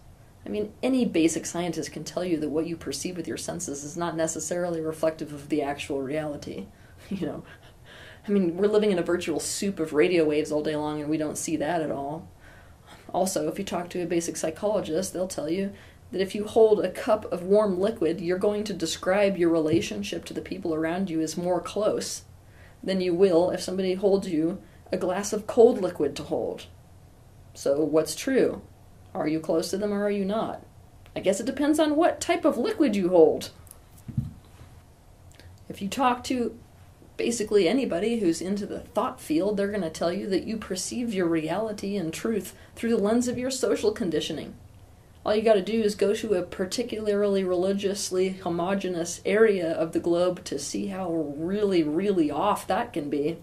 I 0.46 0.48
mean, 0.48 0.72
any 0.82 1.04
basic 1.04 1.46
scientist 1.46 1.92
can 1.92 2.04
tell 2.04 2.24
you 2.24 2.38
that 2.38 2.48
what 2.48 2.66
you 2.66 2.76
perceive 2.76 3.16
with 3.16 3.28
your 3.28 3.36
senses 3.36 3.84
is 3.84 3.96
not 3.96 4.16
necessarily 4.16 4.80
reflective 4.80 5.32
of 5.32 5.48
the 5.48 5.62
actual 5.62 6.02
reality. 6.02 6.66
You 7.08 7.26
know, 7.26 7.44
I 8.28 8.30
mean, 8.30 8.56
we're 8.56 8.68
living 8.68 8.92
in 8.92 8.98
a 8.98 9.02
virtual 9.02 9.40
soup 9.40 9.80
of 9.80 9.94
radio 9.94 10.24
waves 10.24 10.52
all 10.52 10.62
day 10.62 10.76
long, 10.76 11.00
and 11.00 11.08
we 11.08 11.16
don't 11.16 11.38
see 11.38 11.56
that 11.56 11.80
at 11.80 11.90
all. 11.90 12.28
Also, 13.12 13.48
if 13.48 13.58
you 13.58 13.64
talk 13.64 13.88
to 13.90 14.02
a 14.02 14.06
basic 14.06 14.36
psychologist, 14.36 15.12
they'll 15.12 15.28
tell 15.28 15.50
you 15.50 15.72
that 16.12 16.20
if 16.20 16.34
you 16.34 16.44
hold 16.44 16.84
a 16.84 16.90
cup 16.90 17.30
of 17.32 17.42
warm 17.42 17.78
liquid, 17.78 18.20
you're 18.20 18.38
going 18.38 18.64
to 18.64 18.72
describe 18.72 19.36
your 19.36 19.50
relationship 19.50 20.24
to 20.24 20.34
the 20.34 20.40
people 20.40 20.74
around 20.74 21.10
you 21.10 21.20
as 21.20 21.36
more 21.36 21.60
close 21.60 22.22
than 22.82 23.00
you 23.00 23.14
will 23.14 23.50
if 23.50 23.60
somebody 23.60 23.94
holds 23.94 24.28
you 24.28 24.60
a 24.92 24.96
glass 24.96 25.32
of 25.32 25.46
cold 25.46 25.80
liquid 25.80 26.16
to 26.16 26.24
hold. 26.24 26.66
So, 27.54 27.80
what's 27.80 28.14
true? 28.14 28.62
Are 29.14 29.28
you 29.28 29.40
close 29.40 29.70
to 29.70 29.78
them 29.78 29.92
or 29.92 30.04
are 30.04 30.10
you 30.10 30.24
not? 30.24 30.64
I 31.14 31.20
guess 31.20 31.40
it 31.40 31.46
depends 31.46 31.78
on 31.78 31.96
what 31.96 32.20
type 32.20 32.44
of 32.44 32.56
liquid 32.56 32.94
you 32.94 33.08
hold. 33.08 33.50
If 35.68 35.82
you 35.82 35.88
talk 35.88 36.24
to 36.24 36.58
basically 37.20 37.68
anybody 37.68 38.18
who's 38.18 38.40
into 38.40 38.64
the 38.64 38.80
thought 38.80 39.20
field, 39.20 39.58
they're 39.58 39.68
going 39.68 39.82
to 39.82 39.90
tell 39.90 40.10
you 40.10 40.26
that 40.28 40.44
you 40.44 40.56
perceive 40.56 41.12
your 41.12 41.26
reality 41.26 41.94
and 41.94 42.14
truth 42.14 42.56
through 42.74 42.96
the 42.96 42.96
lens 42.96 43.28
of 43.28 43.36
your 43.36 43.50
social 43.50 43.92
conditioning. 43.92 44.54
All 45.22 45.34
you 45.34 45.42
got 45.42 45.52
to 45.52 45.62
do 45.62 45.82
is 45.82 45.94
go 45.94 46.14
to 46.14 46.32
a 46.32 46.42
particularly 46.42 47.44
religiously 47.44 48.30
homogenous 48.30 49.20
area 49.26 49.70
of 49.70 49.92
the 49.92 50.00
globe 50.00 50.44
to 50.44 50.58
see 50.58 50.86
how 50.86 51.12
really, 51.12 51.82
really 51.82 52.30
off 52.30 52.66
that 52.68 52.94
can 52.94 53.10
be. 53.10 53.36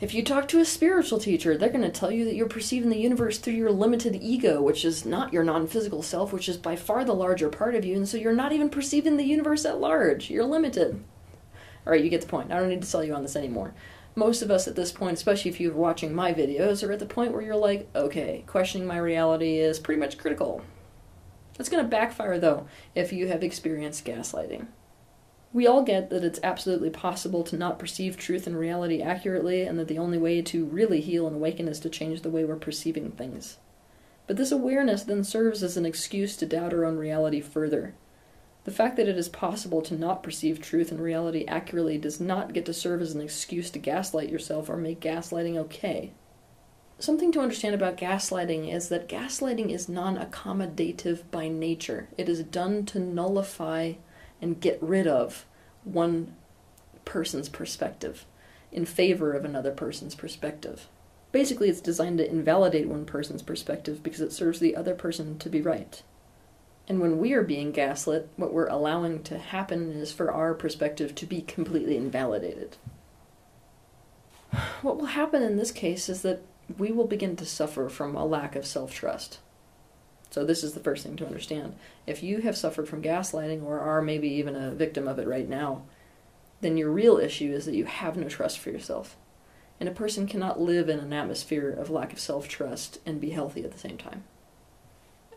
If 0.00 0.12
you 0.12 0.24
talk 0.24 0.48
to 0.48 0.58
a 0.58 0.64
spiritual 0.64 1.20
teacher, 1.20 1.56
they're 1.56 1.68
going 1.68 1.82
to 1.82 1.90
tell 1.90 2.10
you 2.10 2.24
that 2.24 2.34
you're 2.34 2.48
perceiving 2.48 2.90
the 2.90 2.98
universe 2.98 3.38
through 3.38 3.54
your 3.54 3.70
limited 3.70 4.16
ego, 4.20 4.60
which 4.60 4.84
is 4.84 5.06
not 5.06 5.32
your 5.32 5.44
non 5.44 5.68
physical 5.68 6.02
self, 6.02 6.32
which 6.32 6.48
is 6.48 6.56
by 6.56 6.74
far 6.74 7.04
the 7.04 7.14
larger 7.14 7.48
part 7.48 7.76
of 7.76 7.84
you, 7.84 7.94
and 7.94 8.08
so 8.08 8.16
you're 8.16 8.32
not 8.32 8.50
even 8.50 8.68
perceiving 8.68 9.16
the 9.16 9.22
universe 9.22 9.64
at 9.64 9.78
large. 9.78 10.28
You're 10.28 10.42
limited. 10.42 11.04
All 11.86 11.92
right, 11.92 12.02
you 12.02 12.10
get 12.10 12.20
the 12.20 12.26
point. 12.26 12.52
I 12.52 12.58
don't 12.58 12.68
need 12.68 12.82
to 12.82 12.88
sell 12.88 13.02
you 13.02 13.14
on 13.14 13.22
this 13.22 13.36
anymore. 13.36 13.74
Most 14.14 14.42
of 14.42 14.50
us 14.50 14.68
at 14.68 14.76
this 14.76 14.92
point, 14.92 15.14
especially 15.14 15.50
if 15.50 15.60
you're 15.60 15.72
watching 15.72 16.14
my 16.14 16.34
videos, 16.34 16.86
are 16.86 16.92
at 16.92 16.98
the 16.98 17.06
point 17.06 17.32
where 17.32 17.42
you're 17.42 17.56
like, 17.56 17.88
okay, 17.94 18.44
questioning 18.46 18.86
my 18.86 18.98
reality 18.98 19.56
is 19.58 19.78
pretty 19.78 19.98
much 19.98 20.18
critical. 20.18 20.62
That's 21.56 21.68
going 21.68 21.82
to 21.82 21.90
backfire, 21.90 22.38
though, 22.38 22.66
if 22.94 23.12
you 23.12 23.28
have 23.28 23.42
experienced 23.42 24.04
gaslighting. 24.04 24.66
We 25.52 25.66
all 25.66 25.82
get 25.82 26.08
that 26.10 26.24
it's 26.24 26.40
absolutely 26.42 26.90
possible 26.90 27.42
to 27.44 27.56
not 27.56 27.78
perceive 27.78 28.16
truth 28.16 28.46
and 28.46 28.58
reality 28.58 29.02
accurately, 29.02 29.62
and 29.62 29.78
that 29.78 29.88
the 29.88 29.98
only 29.98 30.18
way 30.18 30.40
to 30.42 30.64
really 30.64 31.00
heal 31.00 31.26
and 31.26 31.36
awaken 31.36 31.68
is 31.68 31.80
to 31.80 31.90
change 31.90 32.22
the 32.22 32.30
way 32.30 32.44
we're 32.44 32.56
perceiving 32.56 33.10
things. 33.10 33.58
But 34.26 34.36
this 34.36 34.52
awareness 34.52 35.02
then 35.02 35.24
serves 35.24 35.62
as 35.62 35.76
an 35.76 35.84
excuse 35.84 36.36
to 36.36 36.46
doubt 36.46 36.72
our 36.72 36.84
own 36.84 36.96
reality 36.96 37.40
further. 37.40 37.94
The 38.64 38.70
fact 38.70 38.96
that 38.96 39.08
it 39.08 39.18
is 39.18 39.28
possible 39.28 39.82
to 39.82 39.94
not 39.98 40.22
perceive 40.22 40.60
truth 40.60 40.92
and 40.92 41.00
reality 41.00 41.44
accurately 41.46 41.98
does 41.98 42.20
not 42.20 42.52
get 42.52 42.64
to 42.66 42.74
serve 42.74 43.02
as 43.02 43.12
an 43.12 43.20
excuse 43.20 43.70
to 43.70 43.78
gaslight 43.78 44.28
yourself 44.28 44.68
or 44.68 44.76
make 44.76 45.00
gaslighting 45.00 45.56
okay. 45.56 46.12
Something 47.00 47.32
to 47.32 47.40
understand 47.40 47.74
about 47.74 47.96
gaslighting 47.96 48.72
is 48.72 48.88
that 48.88 49.08
gaslighting 49.08 49.70
is 49.70 49.88
non 49.88 50.16
accommodative 50.16 51.22
by 51.32 51.48
nature. 51.48 52.08
It 52.16 52.28
is 52.28 52.44
done 52.44 52.86
to 52.86 53.00
nullify 53.00 53.94
and 54.40 54.60
get 54.60 54.80
rid 54.80 55.08
of 55.08 55.44
one 55.82 56.36
person's 57.04 57.48
perspective 57.48 58.24
in 58.70 58.84
favor 58.84 59.32
of 59.32 59.44
another 59.44 59.72
person's 59.72 60.14
perspective. 60.14 60.88
Basically, 61.32 61.68
it's 61.68 61.80
designed 61.80 62.18
to 62.18 62.30
invalidate 62.30 62.88
one 62.88 63.06
person's 63.06 63.42
perspective 63.42 64.02
because 64.02 64.20
it 64.20 64.32
serves 64.32 64.60
the 64.60 64.76
other 64.76 64.94
person 64.94 65.38
to 65.40 65.48
be 65.48 65.60
right. 65.60 66.02
And 66.88 67.00
when 67.00 67.18
we 67.18 67.32
are 67.32 67.42
being 67.42 67.70
gaslit, 67.72 68.28
what 68.36 68.52
we're 68.52 68.66
allowing 68.66 69.22
to 69.24 69.38
happen 69.38 69.92
is 69.92 70.12
for 70.12 70.32
our 70.32 70.52
perspective 70.54 71.14
to 71.16 71.26
be 71.26 71.42
completely 71.42 71.96
invalidated. 71.96 72.76
What 74.82 74.98
will 74.98 75.06
happen 75.06 75.42
in 75.42 75.56
this 75.56 75.70
case 75.70 76.08
is 76.08 76.22
that 76.22 76.42
we 76.78 76.90
will 76.92 77.06
begin 77.06 77.36
to 77.36 77.46
suffer 77.46 77.88
from 77.88 78.16
a 78.16 78.26
lack 78.26 78.56
of 78.56 78.66
self 78.66 78.92
trust. 78.92 79.38
So, 80.30 80.44
this 80.44 80.64
is 80.64 80.72
the 80.72 80.80
first 80.80 81.04
thing 81.04 81.16
to 81.16 81.26
understand. 81.26 81.74
If 82.06 82.22
you 82.22 82.38
have 82.38 82.56
suffered 82.56 82.88
from 82.88 83.02
gaslighting 83.02 83.62
or 83.62 83.78
are 83.80 84.02
maybe 84.02 84.28
even 84.28 84.56
a 84.56 84.70
victim 84.70 85.06
of 85.06 85.18
it 85.18 85.28
right 85.28 85.48
now, 85.48 85.82
then 86.62 86.76
your 86.76 86.90
real 86.90 87.18
issue 87.18 87.52
is 87.52 87.66
that 87.66 87.74
you 87.74 87.84
have 87.84 88.16
no 88.16 88.28
trust 88.28 88.58
for 88.58 88.70
yourself. 88.70 89.16
And 89.78 89.88
a 89.88 89.92
person 89.92 90.26
cannot 90.26 90.60
live 90.60 90.88
in 90.88 91.00
an 91.00 91.12
atmosphere 91.12 91.70
of 91.70 91.90
lack 91.90 92.12
of 92.12 92.20
self 92.20 92.48
trust 92.48 92.98
and 93.04 93.20
be 93.20 93.30
healthy 93.30 93.64
at 93.64 93.72
the 93.72 93.78
same 93.78 93.98
time. 93.98 94.24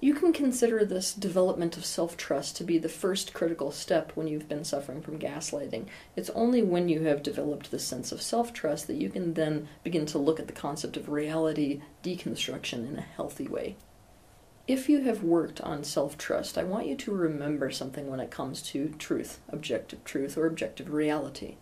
You 0.01 0.13
can 0.13 0.33
consider 0.33 0.83
this 0.83 1.13
development 1.13 1.77
of 1.77 1.85
self 1.85 2.17
trust 2.17 2.57
to 2.57 2.63
be 2.63 2.77
the 2.77 2.89
first 2.89 3.33
critical 3.33 3.71
step 3.71 4.11
when 4.13 4.27
you've 4.27 4.49
been 4.49 4.65
suffering 4.65 5.01
from 5.01 5.19
gaslighting. 5.19 5.87
It's 6.15 6.29
only 6.31 6.61
when 6.61 6.89
you 6.89 7.03
have 7.03 7.23
developed 7.23 7.71
this 7.71 7.85
sense 7.85 8.11
of 8.11 8.21
self 8.21 8.51
trust 8.51 8.87
that 8.87 9.01
you 9.01 9.09
can 9.09 9.35
then 9.35 9.69
begin 9.83 10.05
to 10.07 10.17
look 10.17 10.39
at 10.39 10.47
the 10.47 10.53
concept 10.53 10.97
of 10.97 11.09
reality 11.09 11.81
deconstruction 12.03 12.87
in 12.87 12.97
a 12.97 13.01
healthy 13.01 13.47
way. 13.47 13.77
If 14.67 14.89
you 14.89 15.01
have 15.01 15.23
worked 15.23 15.61
on 15.61 15.83
self 15.83 16.17
trust, 16.17 16.57
I 16.57 16.63
want 16.63 16.87
you 16.87 16.95
to 16.97 17.13
remember 17.13 17.71
something 17.71 18.09
when 18.09 18.19
it 18.19 18.31
comes 18.31 18.61
to 18.63 18.89
truth, 18.99 19.39
objective 19.47 20.03
truth, 20.03 20.37
or 20.37 20.45
objective 20.45 20.91
reality. 20.91 21.55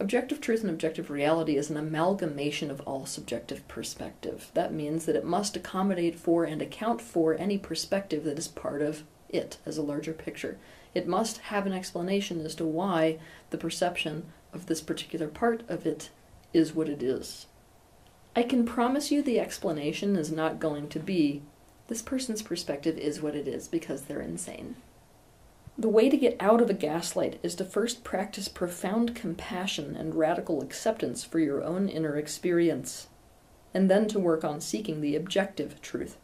Objective 0.00 0.40
truth 0.40 0.62
and 0.62 0.70
objective 0.70 1.10
reality 1.10 1.58
is 1.58 1.68
an 1.68 1.76
amalgamation 1.76 2.70
of 2.70 2.80
all 2.86 3.04
subjective 3.04 3.68
perspective. 3.68 4.50
That 4.54 4.72
means 4.72 5.04
that 5.04 5.14
it 5.14 5.26
must 5.26 5.56
accommodate 5.58 6.18
for 6.18 6.44
and 6.44 6.62
account 6.62 7.02
for 7.02 7.34
any 7.34 7.58
perspective 7.58 8.24
that 8.24 8.38
is 8.38 8.48
part 8.48 8.80
of 8.80 9.02
it 9.28 9.58
as 9.66 9.76
a 9.76 9.82
larger 9.82 10.14
picture. 10.14 10.56
It 10.94 11.06
must 11.06 11.36
have 11.38 11.66
an 11.66 11.74
explanation 11.74 12.40
as 12.46 12.54
to 12.54 12.64
why 12.64 13.18
the 13.50 13.58
perception 13.58 14.24
of 14.54 14.66
this 14.66 14.80
particular 14.80 15.28
part 15.28 15.64
of 15.68 15.84
it 15.84 16.08
is 16.54 16.74
what 16.74 16.88
it 16.88 17.02
is. 17.02 17.44
I 18.34 18.42
can 18.44 18.64
promise 18.64 19.10
you 19.10 19.20
the 19.20 19.38
explanation 19.38 20.16
is 20.16 20.32
not 20.32 20.58
going 20.58 20.88
to 20.88 20.98
be 20.98 21.42
this 21.88 22.00
person's 22.00 22.40
perspective 22.40 22.96
is 22.96 23.20
what 23.20 23.36
it 23.36 23.46
is 23.46 23.68
because 23.68 24.02
they're 24.04 24.22
insane. 24.22 24.76
The 25.80 25.88
way 25.88 26.10
to 26.10 26.16
get 26.18 26.36
out 26.40 26.60
of 26.60 26.68
a 26.68 26.74
gaslight 26.74 27.40
is 27.42 27.54
to 27.54 27.64
first 27.64 28.04
practice 28.04 28.48
profound 28.48 29.14
compassion 29.14 29.96
and 29.96 30.14
radical 30.14 30.60
acceptance 30.60 31.24
for 31.24 31.38
your 31.38 31.64
own 31.64 31.88
inner 31.88 32.18
experience, 32.18 33.08
and 33.72 33.90
then 33.90 34.06
to 34.08 34.18
work 34.18 34.44
on 34.44 34.60
seeking 34.60 35.00
the 35.00 35.16
objective 35.16 35.80
truth. 35.80 36.18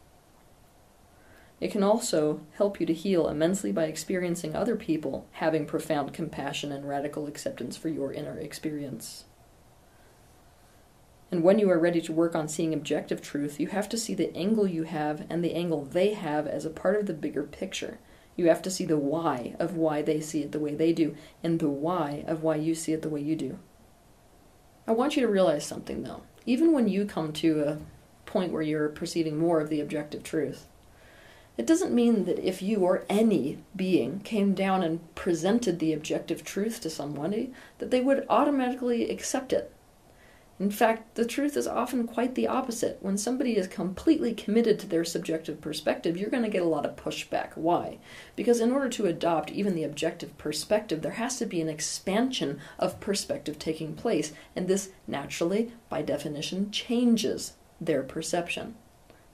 It 1.59 1.71
can 1.71 1.81
also 1.81 2.41
help 2.53 2.79
you 2.79 2.85
to 2.85 2.93
heal 2.93 3.27
immensely 3.27 3.71
by 3.71 3.85
experiencing 3.85 4.55
other 4.55 4.75
people 4.75 5.25
having 5.31 5.65
profound 5.65 6.13
compassion 6.13 6.71
and 6.71 6.87
radical 6.87 7.25
acceptance 7.25 7.75
for 7.75 7.89
your 7.89 8.13
inner 8.13 8.37
experience. 8.37 9.25
And 11.31 11.41
when 11.41 11.57
you 11.57 11.67
are 11.71 11.79
ready 11.79 12.01
to 12.01 12.13
work 12.13 12.35
on 12.35 12.47
seeing 12.47 12.75
objective 12.75 13.23
truth, 13.23 13.59
you 13.59 13.69
have 13.69 13.89
to 13.89 13.97
see 13.97 14.13
the 14.13 14.37
angle 14.37 14.67
you 14.67 14.83
have 14.83 15.25
and 15.31 15.43
the 15.43 15.55
angle 15.55 15.83
they 15.83 16.13
have 16.13 16.45
as 16.45 16.63
a 16.63 16.69
part 16.69 16.99
of 16.99 17.07
the 17.07 17.15
bigger 17.15 17.41
picture. 17.41 17.97
You 18.37 18.47
have 18.47 18.61
to 18.61 18.71
see 18.71 18.85
the 18.85 18.97
why 18.97 19.55
of 19.59 19.75
why 19.75 20.01
they 20.01 20.21
see 20.21 20.43
it 20.43 20.53
the 20.53 20.59
way 20.59 20.75
they 20.75 20.93
do, 20.93 21.15
and 21.43 21.59
the 21.59 21.69
why 21.69 22.23
of 22.27 22.43
why 22.43 22.55
you 22.55 22.75
see 22.75 22.93
it 22.93 23.01
the 23.01 23.09
way 23.09 23.19
you 23.19 23.35
do. 23.35 23.59
I 24.87 24.91
want 24.91 25.17
you 25.17 25.23
to 25.23 25.31
realize 25.31 25.65
something 25.65 26.03
though. 26.03 26.21
Even 26.45 26.71
when 26.71 26.87
you 26.87 27.03
come 27.03 27.33
to 27.33 27.63
a 27.63 27.77
point 28.25 28.53
where 28.53 28.61
you're 28.61 28.87
perceiving 28.87 29.37
more 29.37 29.59
of 29.59 29.69
the 29.69 29.81
objective 29.81 30.23
truth, 30.23 30.67
it 31.57 31.65
doesn't 31.65 31.93
mean 31.93 32.25
that 32.25 32.39
if 32.39 32.61
you 32.61 32.77
or 32.81 33.03
any 33.09 33.57
being 33.75 34.19
came 34.19 34.53
down 34.53 34.83
and 34.83 35.13
presented 35.15 35.79
the 35.79 35.91
objective 35.91 36.43
truth 36.43 36.79
to 36.81 36.89
somebody, 36.89 37.51
that 37.79 37.89
they 37.89 37.99
would 37.99 38.25
automatically 38.29 39.09
accept 39.09 39.51
it 39.51 39.73
in 40.59 40.71
fact, 40.71 41.13
the 41.13 41.25
truth 41.25 41.55
is 41.55 41.67
often 41.67 42.07
quite 42.07 42.33
the 42.33 42.47
opposite. 42.47 42.97
When 42.99 43.15
somebody 43.15 43.57
is 43.57 43.67
completely 43.67 44.33
committed 44.33 44.79
to 44.79 44.87
their 44.87 45.05
subjective 45.05 45.61
perspective, 45.61 46.17
you're 46.17 46.31
going 46.31 46.43
to 46.43 46.49
get 46.49 46.63
a 46.63 46.67
lot 46.67 46.85
of 46.85 46.95
pushback. 46.95 47.51
Why? 47.53 47.99
Because 48.35 48.59
in 48.59 48.71
order 48.71 48.89
to 48.89 49.05
adopt 49.05 49.51
even 49.51 49.75
the 49.75 49.83
objective 49.83 50.35
perspective, 50.39 51.03
there 51.03 51.13
has 51.13 51.37
to 51.37 51.45
be 51.45 51.61
an 51.61 51.69
expansion 51.69 52.59
of 52.79 52.99
perspective 52.99 53.59
taking 53.59 53.93
place, 53.93 54.33
and 54.55 54.67
this 54.67 54.89
naturally, 55.05 55.73
by 55.89 56.01
definition, 56.01 56.71
changes 56.71 57.53
their 57.79 58.01
perception. 58.01 58.73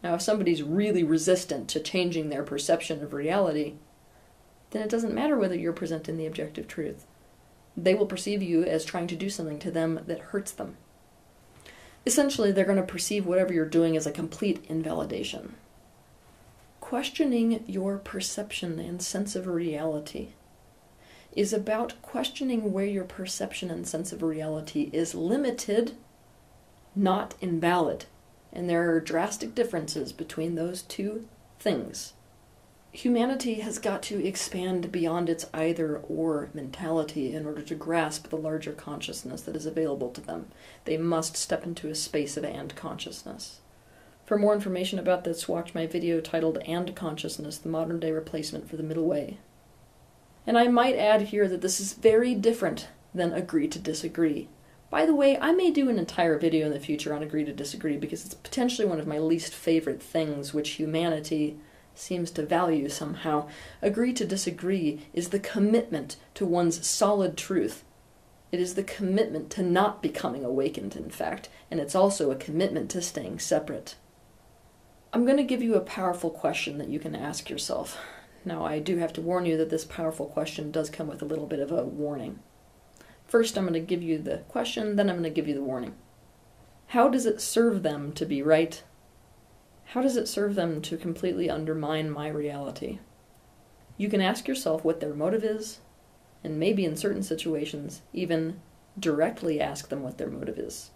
Now, 0.03 0.15
if 0.15 0.21
somebody's 0.21 0.61
really 0.61 1.03
resistant 1.03 1.69
to 1.69 1.79
changing 1.79 2.29
their 2.29 2.43
perception 2.43 3.01
of 3.01 3.13
reality, 3.13 3.75
then 4.71 4.81
it 4.81 4.89
doesn't 4.89 5.13
matter 5.13 5.37
whether 5.37 5.55
you're 5.55 5.71
presenting 5.71 6.17
the 6.17 6.25
objective 6.25 6.67
truth. 6.67 7.05
They 7.77 7.95
will 7.95 8.07
perceive 8.07 8.43
you 8.43 8.65
as 8.65 8.83
trying 8.83 9.07
to 9.07 9.15
do 9.15 9.29
something 9.29 9.59
to 9.59 9.71
them 9.71 10.01
that 10.05 10.19
hurts 10.19 10.51
them 10.51 10.75
essentially 12.05 12.51
they're 12.51 12.65
going 12.65 12.77
to 12.77 12.83
perceive 12.83 13.25
whatever 13.25 13.53
you're 13.53 13.65
doing 13.65 13.95
as 13.95 14.05
a 14.05 14.11
complete 14.11 14.63
invalidation. 14.67 15.55
Questioning 16.79 17.63
your 17.67 17.97
perception 17.97 18.79
and 18.79 19.01
sense 19.01 19.35
of 19.35 19.47
reality 19.47 20.29
is 21.35 21.53
about 21.53 21.99
questioning 22.01 22.71
where 22.71 22.85
your 22.85 23.05
perception 23.05 23.71
and 23.71 23.87
sense 23.87 24.11
of 24.11 24.21
reality 24.21 24.89
is 24.93 25.15
limited, 25.15 25.93
not 26.95 27.33
invalid. 27.41 28.05
And 28.51 28.69
there 28.69 28.91
are 28.91 28.99
drastic 28.99 29.55
differences 29.55 30.13
between 30.13 30.55
those 30.55 30.83
two 30.83 31.27
things 31.59 32.13
humanity 32.93 33.55
has 33.55 33.79
got 33.79 34.03
to 34.03 34.25
expand 34.25 34.91
beyond 34.91 35.27
its 35.27 35.47
either 35.51 35.97
or 35.97 36.49
mentality 36.53 37.33
in 37.33 37.45
order 37.45 37.61
to 37.63 37.73
grasp 37.73 38.29
the 38.29 38.37
larger 38.37 38.71
consciousness 38.71 39.41
that 39.41 39.55
is 39.55 39.65
available 39.65 40.11
to 40.11 40.21
them. 40.21 40.47
They 40.85 40.97
must 40.97 41.35
step 41.35 41.63
into 41.65 41.89
a 41.89 41.95
space 41.95 42.37
of 42.37 42.45
and 42.45 42.75
consciousness. 42.75 43.59
For 44.25 44.37
more 44.37 44.53
information 44.53 44.99
about 44.99 45.23
this, 45.23 45.49
watch 45.49 45.73
my 45.73 45.87
video 45.87 46.21
titled 46.21 46.59
And 46.65 46.95
Consciousness 46.95 47.57
The 47.57 47.67
Modern 47.67 47.99
Day 47.99 48.11
Replacement 48.11 48.69
for 48.69 48.77
the 48.77 48.83
Middle 48.83 49.05
Way. 49.05 49.39
And 50.45 50.57
I 50.57 50.67
might 50.67 50.95
add 50.95 51.23
here 51.23 51.47
that 51.47 51.61
this 51.61 51.79
is 51.79 51.93
very 51.93 52.35
different 52.35 52.89
than 53.13 53.33
Agree 53.33 53.67
to 53.69 53.79
Disagree. 53.79 54.49
By 54.91 55.07
the 55.07 55.15
way, 55.15 55.37
I 55.39 55.51
may 55.51 55.71
do 55.71 55.89
an 55.89 55.97
entire 55.97 56.37
video 56.37 56.67
in 56.67 56.71
the 56.71 56.79
future 56.79 57.13
on 57.13 57.23
Agree 57.23 57.43
to 57.43 57.53
Disagree 57.53 57.97
because 57.97 58.23
it's 58.23 58.35
potentially 58.35 58.87
one 58.87 58.99
of 58.99 59.07
my 59.07 59.17
least 59.17 59.53
favorite 59.53 60.01
things 60.01 60.53
which 60.53 60.71
humanity 60.71 61.57
seems 61.95 62.31
to 62.31 62.45
value 62.45 62.89
somehow. 62.89 63.47
Agree 63.81 64.13
to 64.13 64.25
disagree 64.25 65.07
is 65.13 65.29
the 65.29 65.39
commitment 65.39 66.17
to 66.35 66.45
one's 66.45 66.87
solid 66.87 67.37
truth. 67.37 67.83
It 68.51 68.59
is 68.59 68.75
the 68.75 68.83
commitment 68.83 69.49
to 69.51 69.63
not 69.63 70.01
becoming 70.01 70.45
awakened, 70.45 70.95
in 70.95 71.09
fact, 71.09 71.49
and 71.71 71.79
it's 71.79 71.95
also 71.95 72.29
a 72.29 72.35
commitment 72.35 72.91
to 72.91 73.01
staying 73.01 73.39
separate. 73.39 73.95
I'm 75.11 75.25
going 75.25 75.37
to 75.37 75.43
give 75.43 75.61
you 75.61 75.75
a 75.75 75.81
powerful 75.81 76.29
question 76.29 76.77
that 76.77 76.89
you 76.89 76.99
can 76.99 77.15
ask 77.15 77.49
yourself. 77.49 77.99
Now, 78.45 78.65
I 78.65 78.79
do 78.79 78.97
have 78.97 79.13
to 79.13 79.21
warn 79.21 79.45
you 79.45 79.57
that 79.57 79.69
this 79.69 79.85
powerful 79.85 80.25
question 80.25 80.71
does 80.71 80.89
come 80.89 81.07
with 81.07 81.21
a 81.21 81.25
little 81.25 81.45
bit 81.45 81.59
of 81.59 81.71
a 81.71 81.83
warning. 81.83 82.39
First, 83.25 83.57
I'm 83.57 83.63
going 83.63 83.73
to 83.73 83.79
give 83.79 84.03
you 84.03 84.17
the 84.17 84.39
question, 84.49 84.95
then 84.95 85.09
I'm 85.09 85.15
going 85.15 85.23
to 85.23 85.29
give 85.29 85.47
you 85.47 85.55
the 85.55 85.63
warning. 85.63 85.95
How 86.87 87.09
does 87.09 87.25
it 87.25 87.41
serve 87.41 87.81
them 87.81 88.11
to 88.13 88.25
be 88.25 88.43
right 88.43 88.83
how 89.85 90.01
does 90.01 90.17
it 90.17 90.27
serve 90.27 90.55
them 90.55 90.81
to 90.81 90.97
completely 90.97 91.49
undermine 91.49 92.09
my 92.09 92.27
reality? 92.27 92.99
You 93.97 94.09
can 94.09 94.21
ask 94.21 94.47
yourself 94.47 94.83
what 94.83 94.99
their 94.99 95.13
motive 95.13 95.43
is, 95.43 95.79
and 96.43 96.59
maybe 96.59 96.83
in 96.85 96.95
certain 96.95 97.23
situations, 97.23 98.01
even 98.11 98.59
directly 98.99 99.61
ask 99.61 99.89
them 99.89 100.03
what 100.03 100.17
their 100.17 100.29
motive 100.29 100.57
is. 100.57 100.91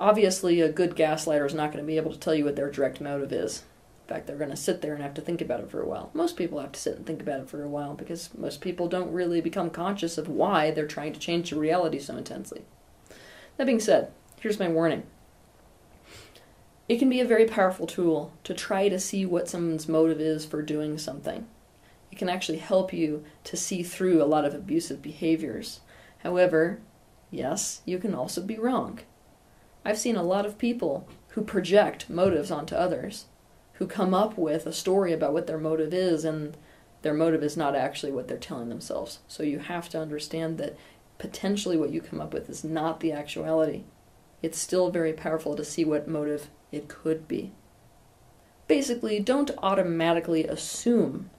Obviously, 0.00 0.60
a 0.60 0.70
good 0.70 0.94
gaslighter 0.94 1.46
is 1.46 1.54
not 1.54 1.72
going 1.72 1.82
to 1.82 1.86
be 1.86 1.96
able 1.96 2.12
to 2.12 2.18
tell 2.18 2.34
you 2.34 2.44
what 2.44 2.56
their 2.56 2.70
direct 2.70 3.00
motive 3.00 3.32
is. 3.32 3.64
In 4.06 4.14
fact, 4.14 4.26
they're 4.26 4.36
going 4.36 4.50
to 4.50 4.56
sit 4.56 4.80
there 4.80 4.94
and 4.94 5.02
have 5.02 5.14
to 5.14 5.20
think 5.20 5.40
about 5.40 5.60
it 5.60 5.70
for 5.70 5.82
a 5.82 5.88
while. 5.88 6.10
Most 6.14 6.36
people 6.36 6.60
have 6.60 6.72
to 6.72 6.80
sit 6.80 6.96
and 6.96 7.04
think 7.04 7.20
about 7.20 7.40
it 7.40 7.50
for 7.50 7.62
a 7.62 7.68
while 7.68 7.94
because 7.94 8.30
most 8.36 8.60
people 8.60 8.88
don't 8.88 9.12
really 9.12 9.40
become 9.40 9.70
conscious 9.70 10.16
of 10.16 10.28
why 10.28 10.70
they're 10.70 10.86
trying 10.86 11.12
to 11.12 11.20
change 11.20 11.50
their 11.50 11.58
reality 11.58 11.98
so 11.98 12.16
intensely. 12.16 12.62
That 13.56 13.66
being 13.66 13.80
said, 13.80 14.12
here's 14.40 14.58
my 14.58 14.68
warning 14.68 15.02
it 16.88 16.98
can 16.98 17.10
be 17.10 17.20
a 17.20 17.26
very 17.26 17.44
powerful 17.44 17.86
tool 17.86 18.32
to 18.44 18.54
try 18.54 18.88
to 18.88 18.98
see 18.98 19.26
what 19.26 19.48
someone's 19.48 19.88
motive 19.88 20.20
is 20.20 20.46
for 20.46 20.62
doing 20.62 20.96
something. 20.96 21.46
It 22.10 22.18
can 22.18 22.30
actually 22.30 22.58
help 22.58 22.92
you 22.92 23.24
to 23.44 23.56
see 23.56 23.82
through 23.82 24.22
a 24.22 24.24
lot 24.24 24.46
of 24.46 24.54
abusive 24.54 25.02
behaviors. 25.02 25.80
However, 26.18 26.80
yes, 27.30 27.82
you 27.84 27.98
can 27.98 28.14
also 28.14 28.42
be 28.42 28.58
wrong. 28.58 29.00
I've 29.84 29.98
seen 29.98 30.16
a 30.16 30.22
lot 30.22 30.46
of 30.46 30.58
people 30.58 31.06
who 31.28 31.42
project 31.42 32.08
motives 32.08 32.50
onto 32.50 32.74
others, 32.74 33.26
who 33.74 33.86
come 33.86 34.14
up 34.14 34.38
with 34.38 34.66
a 34.66 34.72
story 34.72 35.12
about 35.12 35.34
what 35.34 35.46
their 35.46 35.58
motive 35.58 35.92
is, 35.92 36.24
and 36.24 36.56
their 37.02 37.14
motive 37.14 37.42
is 37.42 37.56
not 37.56 37.76
actually 37.76 38.12
what 38.12 38.28
they're 38.28 38.38
telling 38.38 38.70
themselves. 38.70 39.20
So 39.28 39.42
you 39.42 39.58
have 39.58 39.88
to 39.90 40.00
understand 40.00 40.58
that 40.58 40.76
potentially 41.18 41.76
what 41.76 41.90
you 41.90 42.00
come 42.00 42.20
up 42.20 42.32
with 42.32 42.48
is 42.48 42.64
not 42.64 43.00
the 43.00 43.12
actuality. 43.12 43.84
It's 44.42 44.58
still 44.58 44.90
very 44.90 45.12
powerful 45.12 45.56
to 45.56 45.64
see 45.64 45.84
what 45.84 46.08
motive 46.08 46.50
it 46.70 46.88
could 46.88 47.26
be. 47.26 47.52
Basically, 48.66 49.18
don't 49.18 49.50
automatically 49.62 50.46
assume 50.46 51.30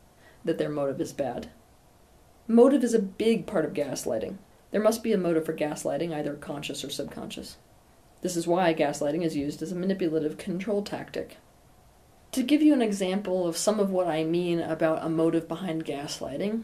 that 0.44 0.58
their 0.58 0.70
motive 0.70 1.00
is 1.00 1.14
bad. 1.14 1.50
Motive 2.48 2.84
is 2.84 2.94
a 2.94 3.00
big 3.00 3.46
part 3.46 3.66
of 3.66 3.74
gaslighting. 3.74 4.38
There 4.72 4.82
must 4.82 5.04
be 5.04 5.14
a 5.14 5.18
motive 5.18 5.46
for 5.46 5.54
gaslighting, 5.54 6.14
either 6.14 6.34
conscious 6.34 6.84
or 6.84 6.90
subconscious. 6.90 7.58
This 8.22 8.36
is 8.36 8.48
why 8.48 8.74
gaslighting 8.74 9.24
is 9.24 9.36
used 9.36 9.62
as 9.62 9.72
a 9.72 9.76
manipulative 9.76 10.38
control 10.38 10.82
tactic. 10.82 11.38
To 12.34 12.44
give 12.44 12.62
you 12.62 12.74
an 12.74 12.82
example 12.82 13.48
of 13.48 13.58
some 13.58 13.80
of 13.80 13.90
what 13.90 14.08
I 14.08 14.24
mean 14.24 14.60
about 14.60 15.04
a 15.04 15.10
motive 15.10 15.48
behind 15.48 15.86
gaslighting, 15.86 16.64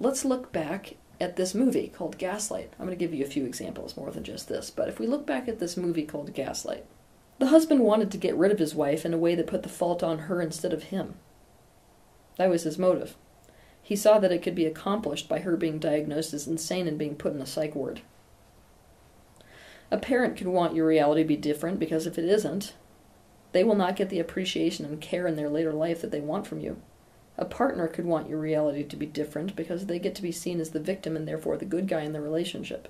let's 0.00 0.24
look 0.24 0.52
back 0.52 0.94
at 1.20 1.36
this 1.36 1.54
movie 1.54 1.88
called 1.88 2.18
Gaslight. 2.18 2.72
I'm 2.78 2.86
going 2.86 2.96
to 2.96 3.04
give 3.04 3.14
you 3.14 3.24
a 3.24 3.28
few 3.28 3.44
examples 3.44 3.96
more 3.96 4.10
than 4.10 4.24
just 4.24 4.48
this, 4.48 4.70
but 4.70 4.88
if 4.88 4.98
we 4.98 5.06
look 5.06 5.26
back 5.26 5.48
at 5.48 5.58
this 5.58 5.76
movie 5.76 6.04
called 6.04 6.32
Gaslight, 6.32 6.84
the 7.38 7.48
husband 7.48 7.80
wanted 7.80 8.10
to 8.10 8.18
get 8.18 8.36
rid 8.36 8.52
of 8.52 8.58
his 8.58 8.74
wife 8.74 9.04
in 9.04 9.14
a 9.14 9.18
way 9.18 9.34
that 9.34 9.46
put 9.46 9.62
the 9.62 9.68
fault 9.68 10.02
on 10.02 10.20
her 10.20 10.40
instead 10.40 10.72
of 10.72 10.84
him. 10.84 11.14
That 12.36 12.50
was 12.50 12.62
his 12.62 12.78
motive. 12.78 13.16
He 13.82 13.96
saw 13.96 14.18
that 14.18 14.32
it 14.32 14.42
could 14.42 14.54
be 14.54 14.66
accomplished 14.66 15.28
by 15.28 15.40
her 15.40 15.56
being 15.56 15.78
diagnosed 15.78 16.34
as 16.34 16.46
insane 16.46 16.86
and 16.86 16.98
being 16.98 17.16
put 17.16 17.32
in 17.32 17.40
a 17.40 17.46
psych 17.46 17.74
ward. 17.74 18.02
A 19.90 19.98
parent 19.98 20.36
could 20.36 20.48
want 20.48 20.74
your 20.74 20.86
reality 20.86 21.22
to 21.22 21.28
be 21.28 21.36
different 21.36 21.78
because 21.78 22.06
if 22.06 22.18
it 22.18 22.24
isn't, 22.26 22.74
they 23.52 23.64
will 23.64 23.74
not 23.74 23.96
get 23.96 24.10
the 24.10 24.20
appreciation 24.20 24.84
and 24.84 25.00
care 25.00 25.26
in 25.26 25.36
their 25.36 25.48
later 25.48 25.72
life 25.72 26.02
that 26.02 26.10
they 26.10 26.20
want 26.20 26.46
from 26.46 26.60
you. 26.60 26.80
A 27.38 27.44
partner 27.44 27.86
could 27.86 28.04
want 28.04 28.28
your 28.28 28.40
reality 28.40 28.82
to 28.82 28.96
be 28.96 29.06
different 29.06 29.54
because 29.54 29.86
they 29.86 30.00
get 30.00 30.16
to 30.16 30.22
be 30.22 30.32
seen 30.32 30.60
as 30.60 30.70
the 30.70 30.80
victim 30.80 31.14
and 31.16 31.26
therefore 31.26 31.56
the 31.56 31.64
good 31.64 31.86
guy 31.86 32.00
in 32.00 32.12
the 32.12 32.20
relationship. 32.20 32.88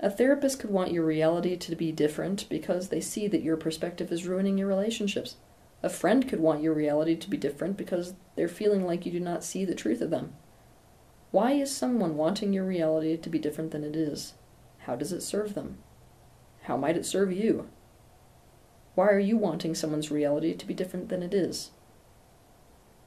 A 0.00 0.10
therapist 0.10 0.58
could 0.58 0.70
want 0.70 0.92
your 0.92 1.04
reality 1.04 1.54
to 1.56 1.76
be 1.76 1.92
different 1.92 2.48
because 2.48 2.88
they 2.88 3.00
see 3.00 3.28
that 3.28 3.42
your 3.42 3.58
perspective 3.58 4.10
is 4.10 4.26
ruining 4.26 4.56
your 4.56 4.68
relationships. 4.68 5.36
A 5.82 5.90
friend 5.90 6.26
could 6.26 6.40
want 6.40 6.62
your 6.62 6.72
reality 6.72 7.14
to 7.14 7.28
be 7.28 7.36
different 7.36 7.76
because 7.76 8.14
they're 8.36 8.48
feeling 8.48 8.86
like 8.86 9.04
you 9.04 9.12
do 9.12 9.20
not 9.20 9.44
see 9.44 9.66
the 9.66 9.74
truth 9.74 10.00
of 10.00 10.08
them. 10.08 10.32
Why 11.30 11.52
is 11.52 11.70
someone 11.70 12.16
wanting 12.16 12.54
your 12.54 12.64
reality 12.64 13.18
to 13.18 13.28
be 13.28 13.38
different 13.38 13.70
than 13.70 13.84
it 13.84 13.94
is? 13.94 14.32
How 14.78 14.96
does 14.96 15.12
it 15.12 15.20
serve 15.20 15.54
them? 15.54 15.78
How 16.62 16.78
might 16.78 16.96
it 16.96 17.04
serve 17.04 17.32
you? 17.32 17.68
Why 18.94 19.08
are 19.08 19.18
you 19.18 19.36
wanting 19.36 19.74
someone's 19.74 20.10
reality 20.10 20.54
to 20.54 20.66
be 20.66 20.72
different 20.72 21.10
than 21.10 21.22
it 21.22 21.34
is? 21.34 21.70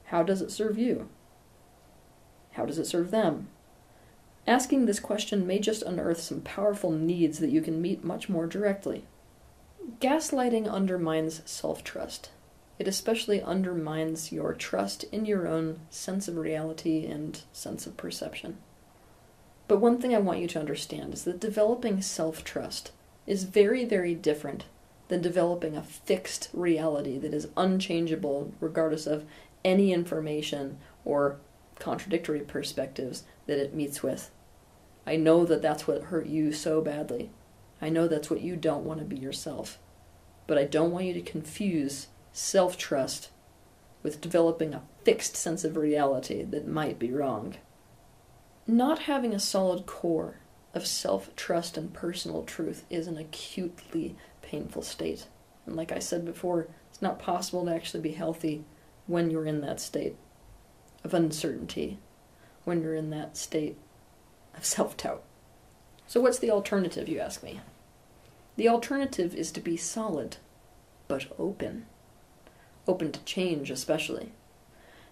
How 0.08 0.24
does 0.24 0.42
it 0.42 0.52
serve 0.52 0.78
you? 0.78 1.10
How 2.52 2.66
does 2.66 2.80
it 2.80 2.88
serve 2.88 3.12
them? 3.12 3.50
Asking 4.48 4.86
this 4.86 5.02
question 5.02 5.46
may 5.46 5.60
just 5.60 5.84
unearth 5.84 6.22
some 6.22 6.42
powerful 6.42 6.92
needs 6.92 7.40
that 7.40 7.50
you 7.50 7.62
can 7.62 7.82
meet 7.82 8.06
much 8.06 8.30
more 8.30 8.48
directly. 8.48 9.04
Gaslighting 10.00 10.70
undermines 10.70 11.42
self 11.46 11.84
trust. 11.84 12.30
It 12.80 12.88
especially 12.88 13.42
undermines 13.42 14.32
your 14.32 14.54
trust 14.54 15.04
in 15.06 15.26
your 15.26 15.48
own 15.48 15.82
sense 15.90 16.28
of 16.30 16.38
reality 16.38 17.06
and 17.06 17.42
sense 17.52 17.86
of 17.86 17.98
perception. 17.98 18.58
But 19.68 19.82
one 19.82 20.00
thing 20.00 20.16
I 20.16 20.20
want 20.20 20.40
you 20.40 20.48
to 20.48 20.60
understand 20.60 21.14
is 21.14 21.26
that 21.26 21.42
developing 21.42 22.02
self 22.02 22.46
trust 22.46 22.92
is 23.26 23.44
very, 23.44 23.84
very 23.84 24.16
different 24.16 24.64
than 25.10 25.22
developing 25.22 25.76
a 25.76 25.84
fixed 25.84 26.50
reality 26.54 27.18
that 27.18 27.34
is 27.34 27.50
unchangeable 27.58 28.54
regardless 28.60 29.08
of 29.08 29.26
any 29.64 29.94
information 29.94 30.78
or 31.06 31.40
contradictory 31.80 32.42
perspectives 32.42 33.24
that 33.46 33.60
it 33.60 33.74
meets 33.74 34.02
with. 34.04 34.32
I 35.06 35.16
know 35.16 35.46
that 35.46 35.62
that's 35.62 35.88
what 35.88 36.04
hurt 36.04 36.28
you 36.28 36.52
so 36.52 36.82
badly. 36.82 37.32
I 37.82 37.90
know 37.90 38.08
that's 38.08 38.30
what 38.30 38.42
you 38.42 38.56
don't 38.56 38.84
want 38.84 39.00
to 39.00 39.06
be 39.06 39.18
yourself. 39.18 39.80
But 40.48 40.58
I 40.58 40.64
don't 40.64 40.92
want 40.92 41.06
you 41.06 41.14
to 41.14 41.22
confuse 41.22 42.08
self 42.32 42.78
trust 42.78 43.30
with 44.04 44.22
developing 44.22 44.74
a 44.74 44.84
fixed 45.04 45.36
sense 45.36 45.64
of 45.64 45.78
reality 45.78 46.44
that 46.44 46.68
might 46.68 47.00
be 47.00 47.12
wrong. 47.12 47.56
Not 48.66 49.00
having 49.00 49.34
a 49.34 49.40
solid 49.40 49.86
core 49.86 50.40
of 50.74 50.86
self 50.86 51.36
trust 51.36 51.78
and 51.78 51.94
personal 51.94 52.44
truth 52.44 52.86
is 52.90 53.08
an 53.08 53.18
acutely 53.18 54.16
painful 54.42 54.82
state. 54.82 55.28
And 55.66 55.76
like 55.76 55.92
I 55.92 56.00
said 56.00 56.26
before, 56.26 56.68
it's 56.90 57.02
not 57.02 57.20
possible 57.20 57.66
to 57.66 57.74
actually 57.74 58.02
be 58.02 58.12
healthy 58.12 58.66
when 59.08 59.32
you're 59.32 59.46
in 59.46 59.62
that 59.62 59.80
state 59.80 60.16
of 61.04 61.14
uncertainty, 61.14 61.98
when 62.66 62.82
you're 62.82 62.94
in 62.94 63.10
that 63.10 63.38
state 63.38 63.78
of 64.56 64.66
self 64.66 64.96
doubt. 64.98 65.24
So, 66.06 66.22
what's 66.22 66.40
the 66.40 66.52
alternative, 66.52 67.10
you 67.10 67.20
ask 67.20 67.44
me? 67.44 67.62
The 68.58 68.70
alternative 68.70 69.36
is 69.36 69.52
to 69.52 69.62
be 69.62 69.78
solid, 69.78 70.38
but 71.08 71.28
open. 71.38 71.86
Open 72.88 73.12
to 73.12 73.24
change, 73.24 73.70
especially. 73.70 74.32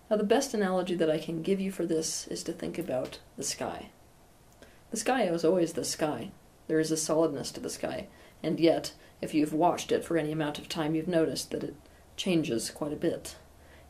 Now, 0.10 0.18
the 0.18 0.24
best 0.24 0.54
analogy 0.54 0.96
that 0.96 1.10
I 1.10 1.18
can 1.18 1.42
give 1.42 1.60
you 1.60 1.72
for 1.72 1.86
this 1.86 2.28
is 2.28 2.44
to 2.44 2.54
think 2.54 2.78
about 2.78 3.20
the 3.38 3.44
sky. 3.44 3.90
The 4.92 4.98
sky 4.98 5.24
is 5.24 5.44
always 5.44 5.74
the 5.74 5.84
sky. 5.84 6.32
There 6.68 6.80
is 6.80 6.92
a 6.92 6.98
solidness 6.98 7.52
to 7.52 7.60
the 7.60 7.70
sky, 7.70 8.08
and 8.42 8.60
yet, 8.60 8.94
if 9.22 9.34
you've 9.34 9.54
watched 9.54 9.92
it 9.92 10.04
for 10.04 10.18
any 10.18 10.32
amount 10.32 10.60
of 10.60 10.70
time, 10.70 10.96
you've 10.96 11.08
noticed 11.08 11.52
that 11.52 11.64
it 11.64 11.76
changes 12.16 12.70
quite 12.70 12.94
a 12.94 12.98
bit. 12.98 13.36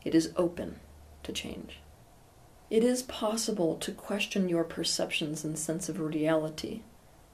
It 0.06 0.14
is 0.14 0.30
open 0.36 0.78
to 1.24 1.32
change. 1.32 1.80
It 2.70 2.84
is 2.84 3.02
possible 3.02 3.74
to 3.78 3.90
question 3.90 4.48
your 4.48 4.62
perceptions 4.62 5.42
and 5.42 5.58
sense 5.58 5.88
of 5.88 5.98
reality 5.98 6.82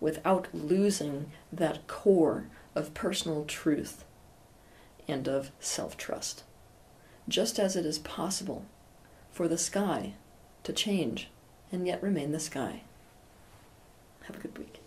without 0.01 0.49
losing 0.55 1.31
that 1.53 1.87
core 1.87 2.47
of 2.75 2.95
personal 2.95 3.45
truth 3.45 4.07
and 5.07 5.29
of 5.29 5.51
self 5.61 5.99
trust. 5.99 6.45
Just 7.29 7.59
as 7.59 7.77
it 7.77 7.85
is 7.85 7.99
possible 7.99 8.65
for 9.31 9.49
the 9.49 9.59
sky 9.59 10.15
to 10.63 10.73
change 10.73 11.29
and 11.71 11.87
yet 11.87 12.03
remain 12.03 12.33
the 12.33 12.41
sky. 12.41 12.85
Have 14.23 14.37
a 14.37 14.41
good 14.41 14.57
week. 14.57 14.82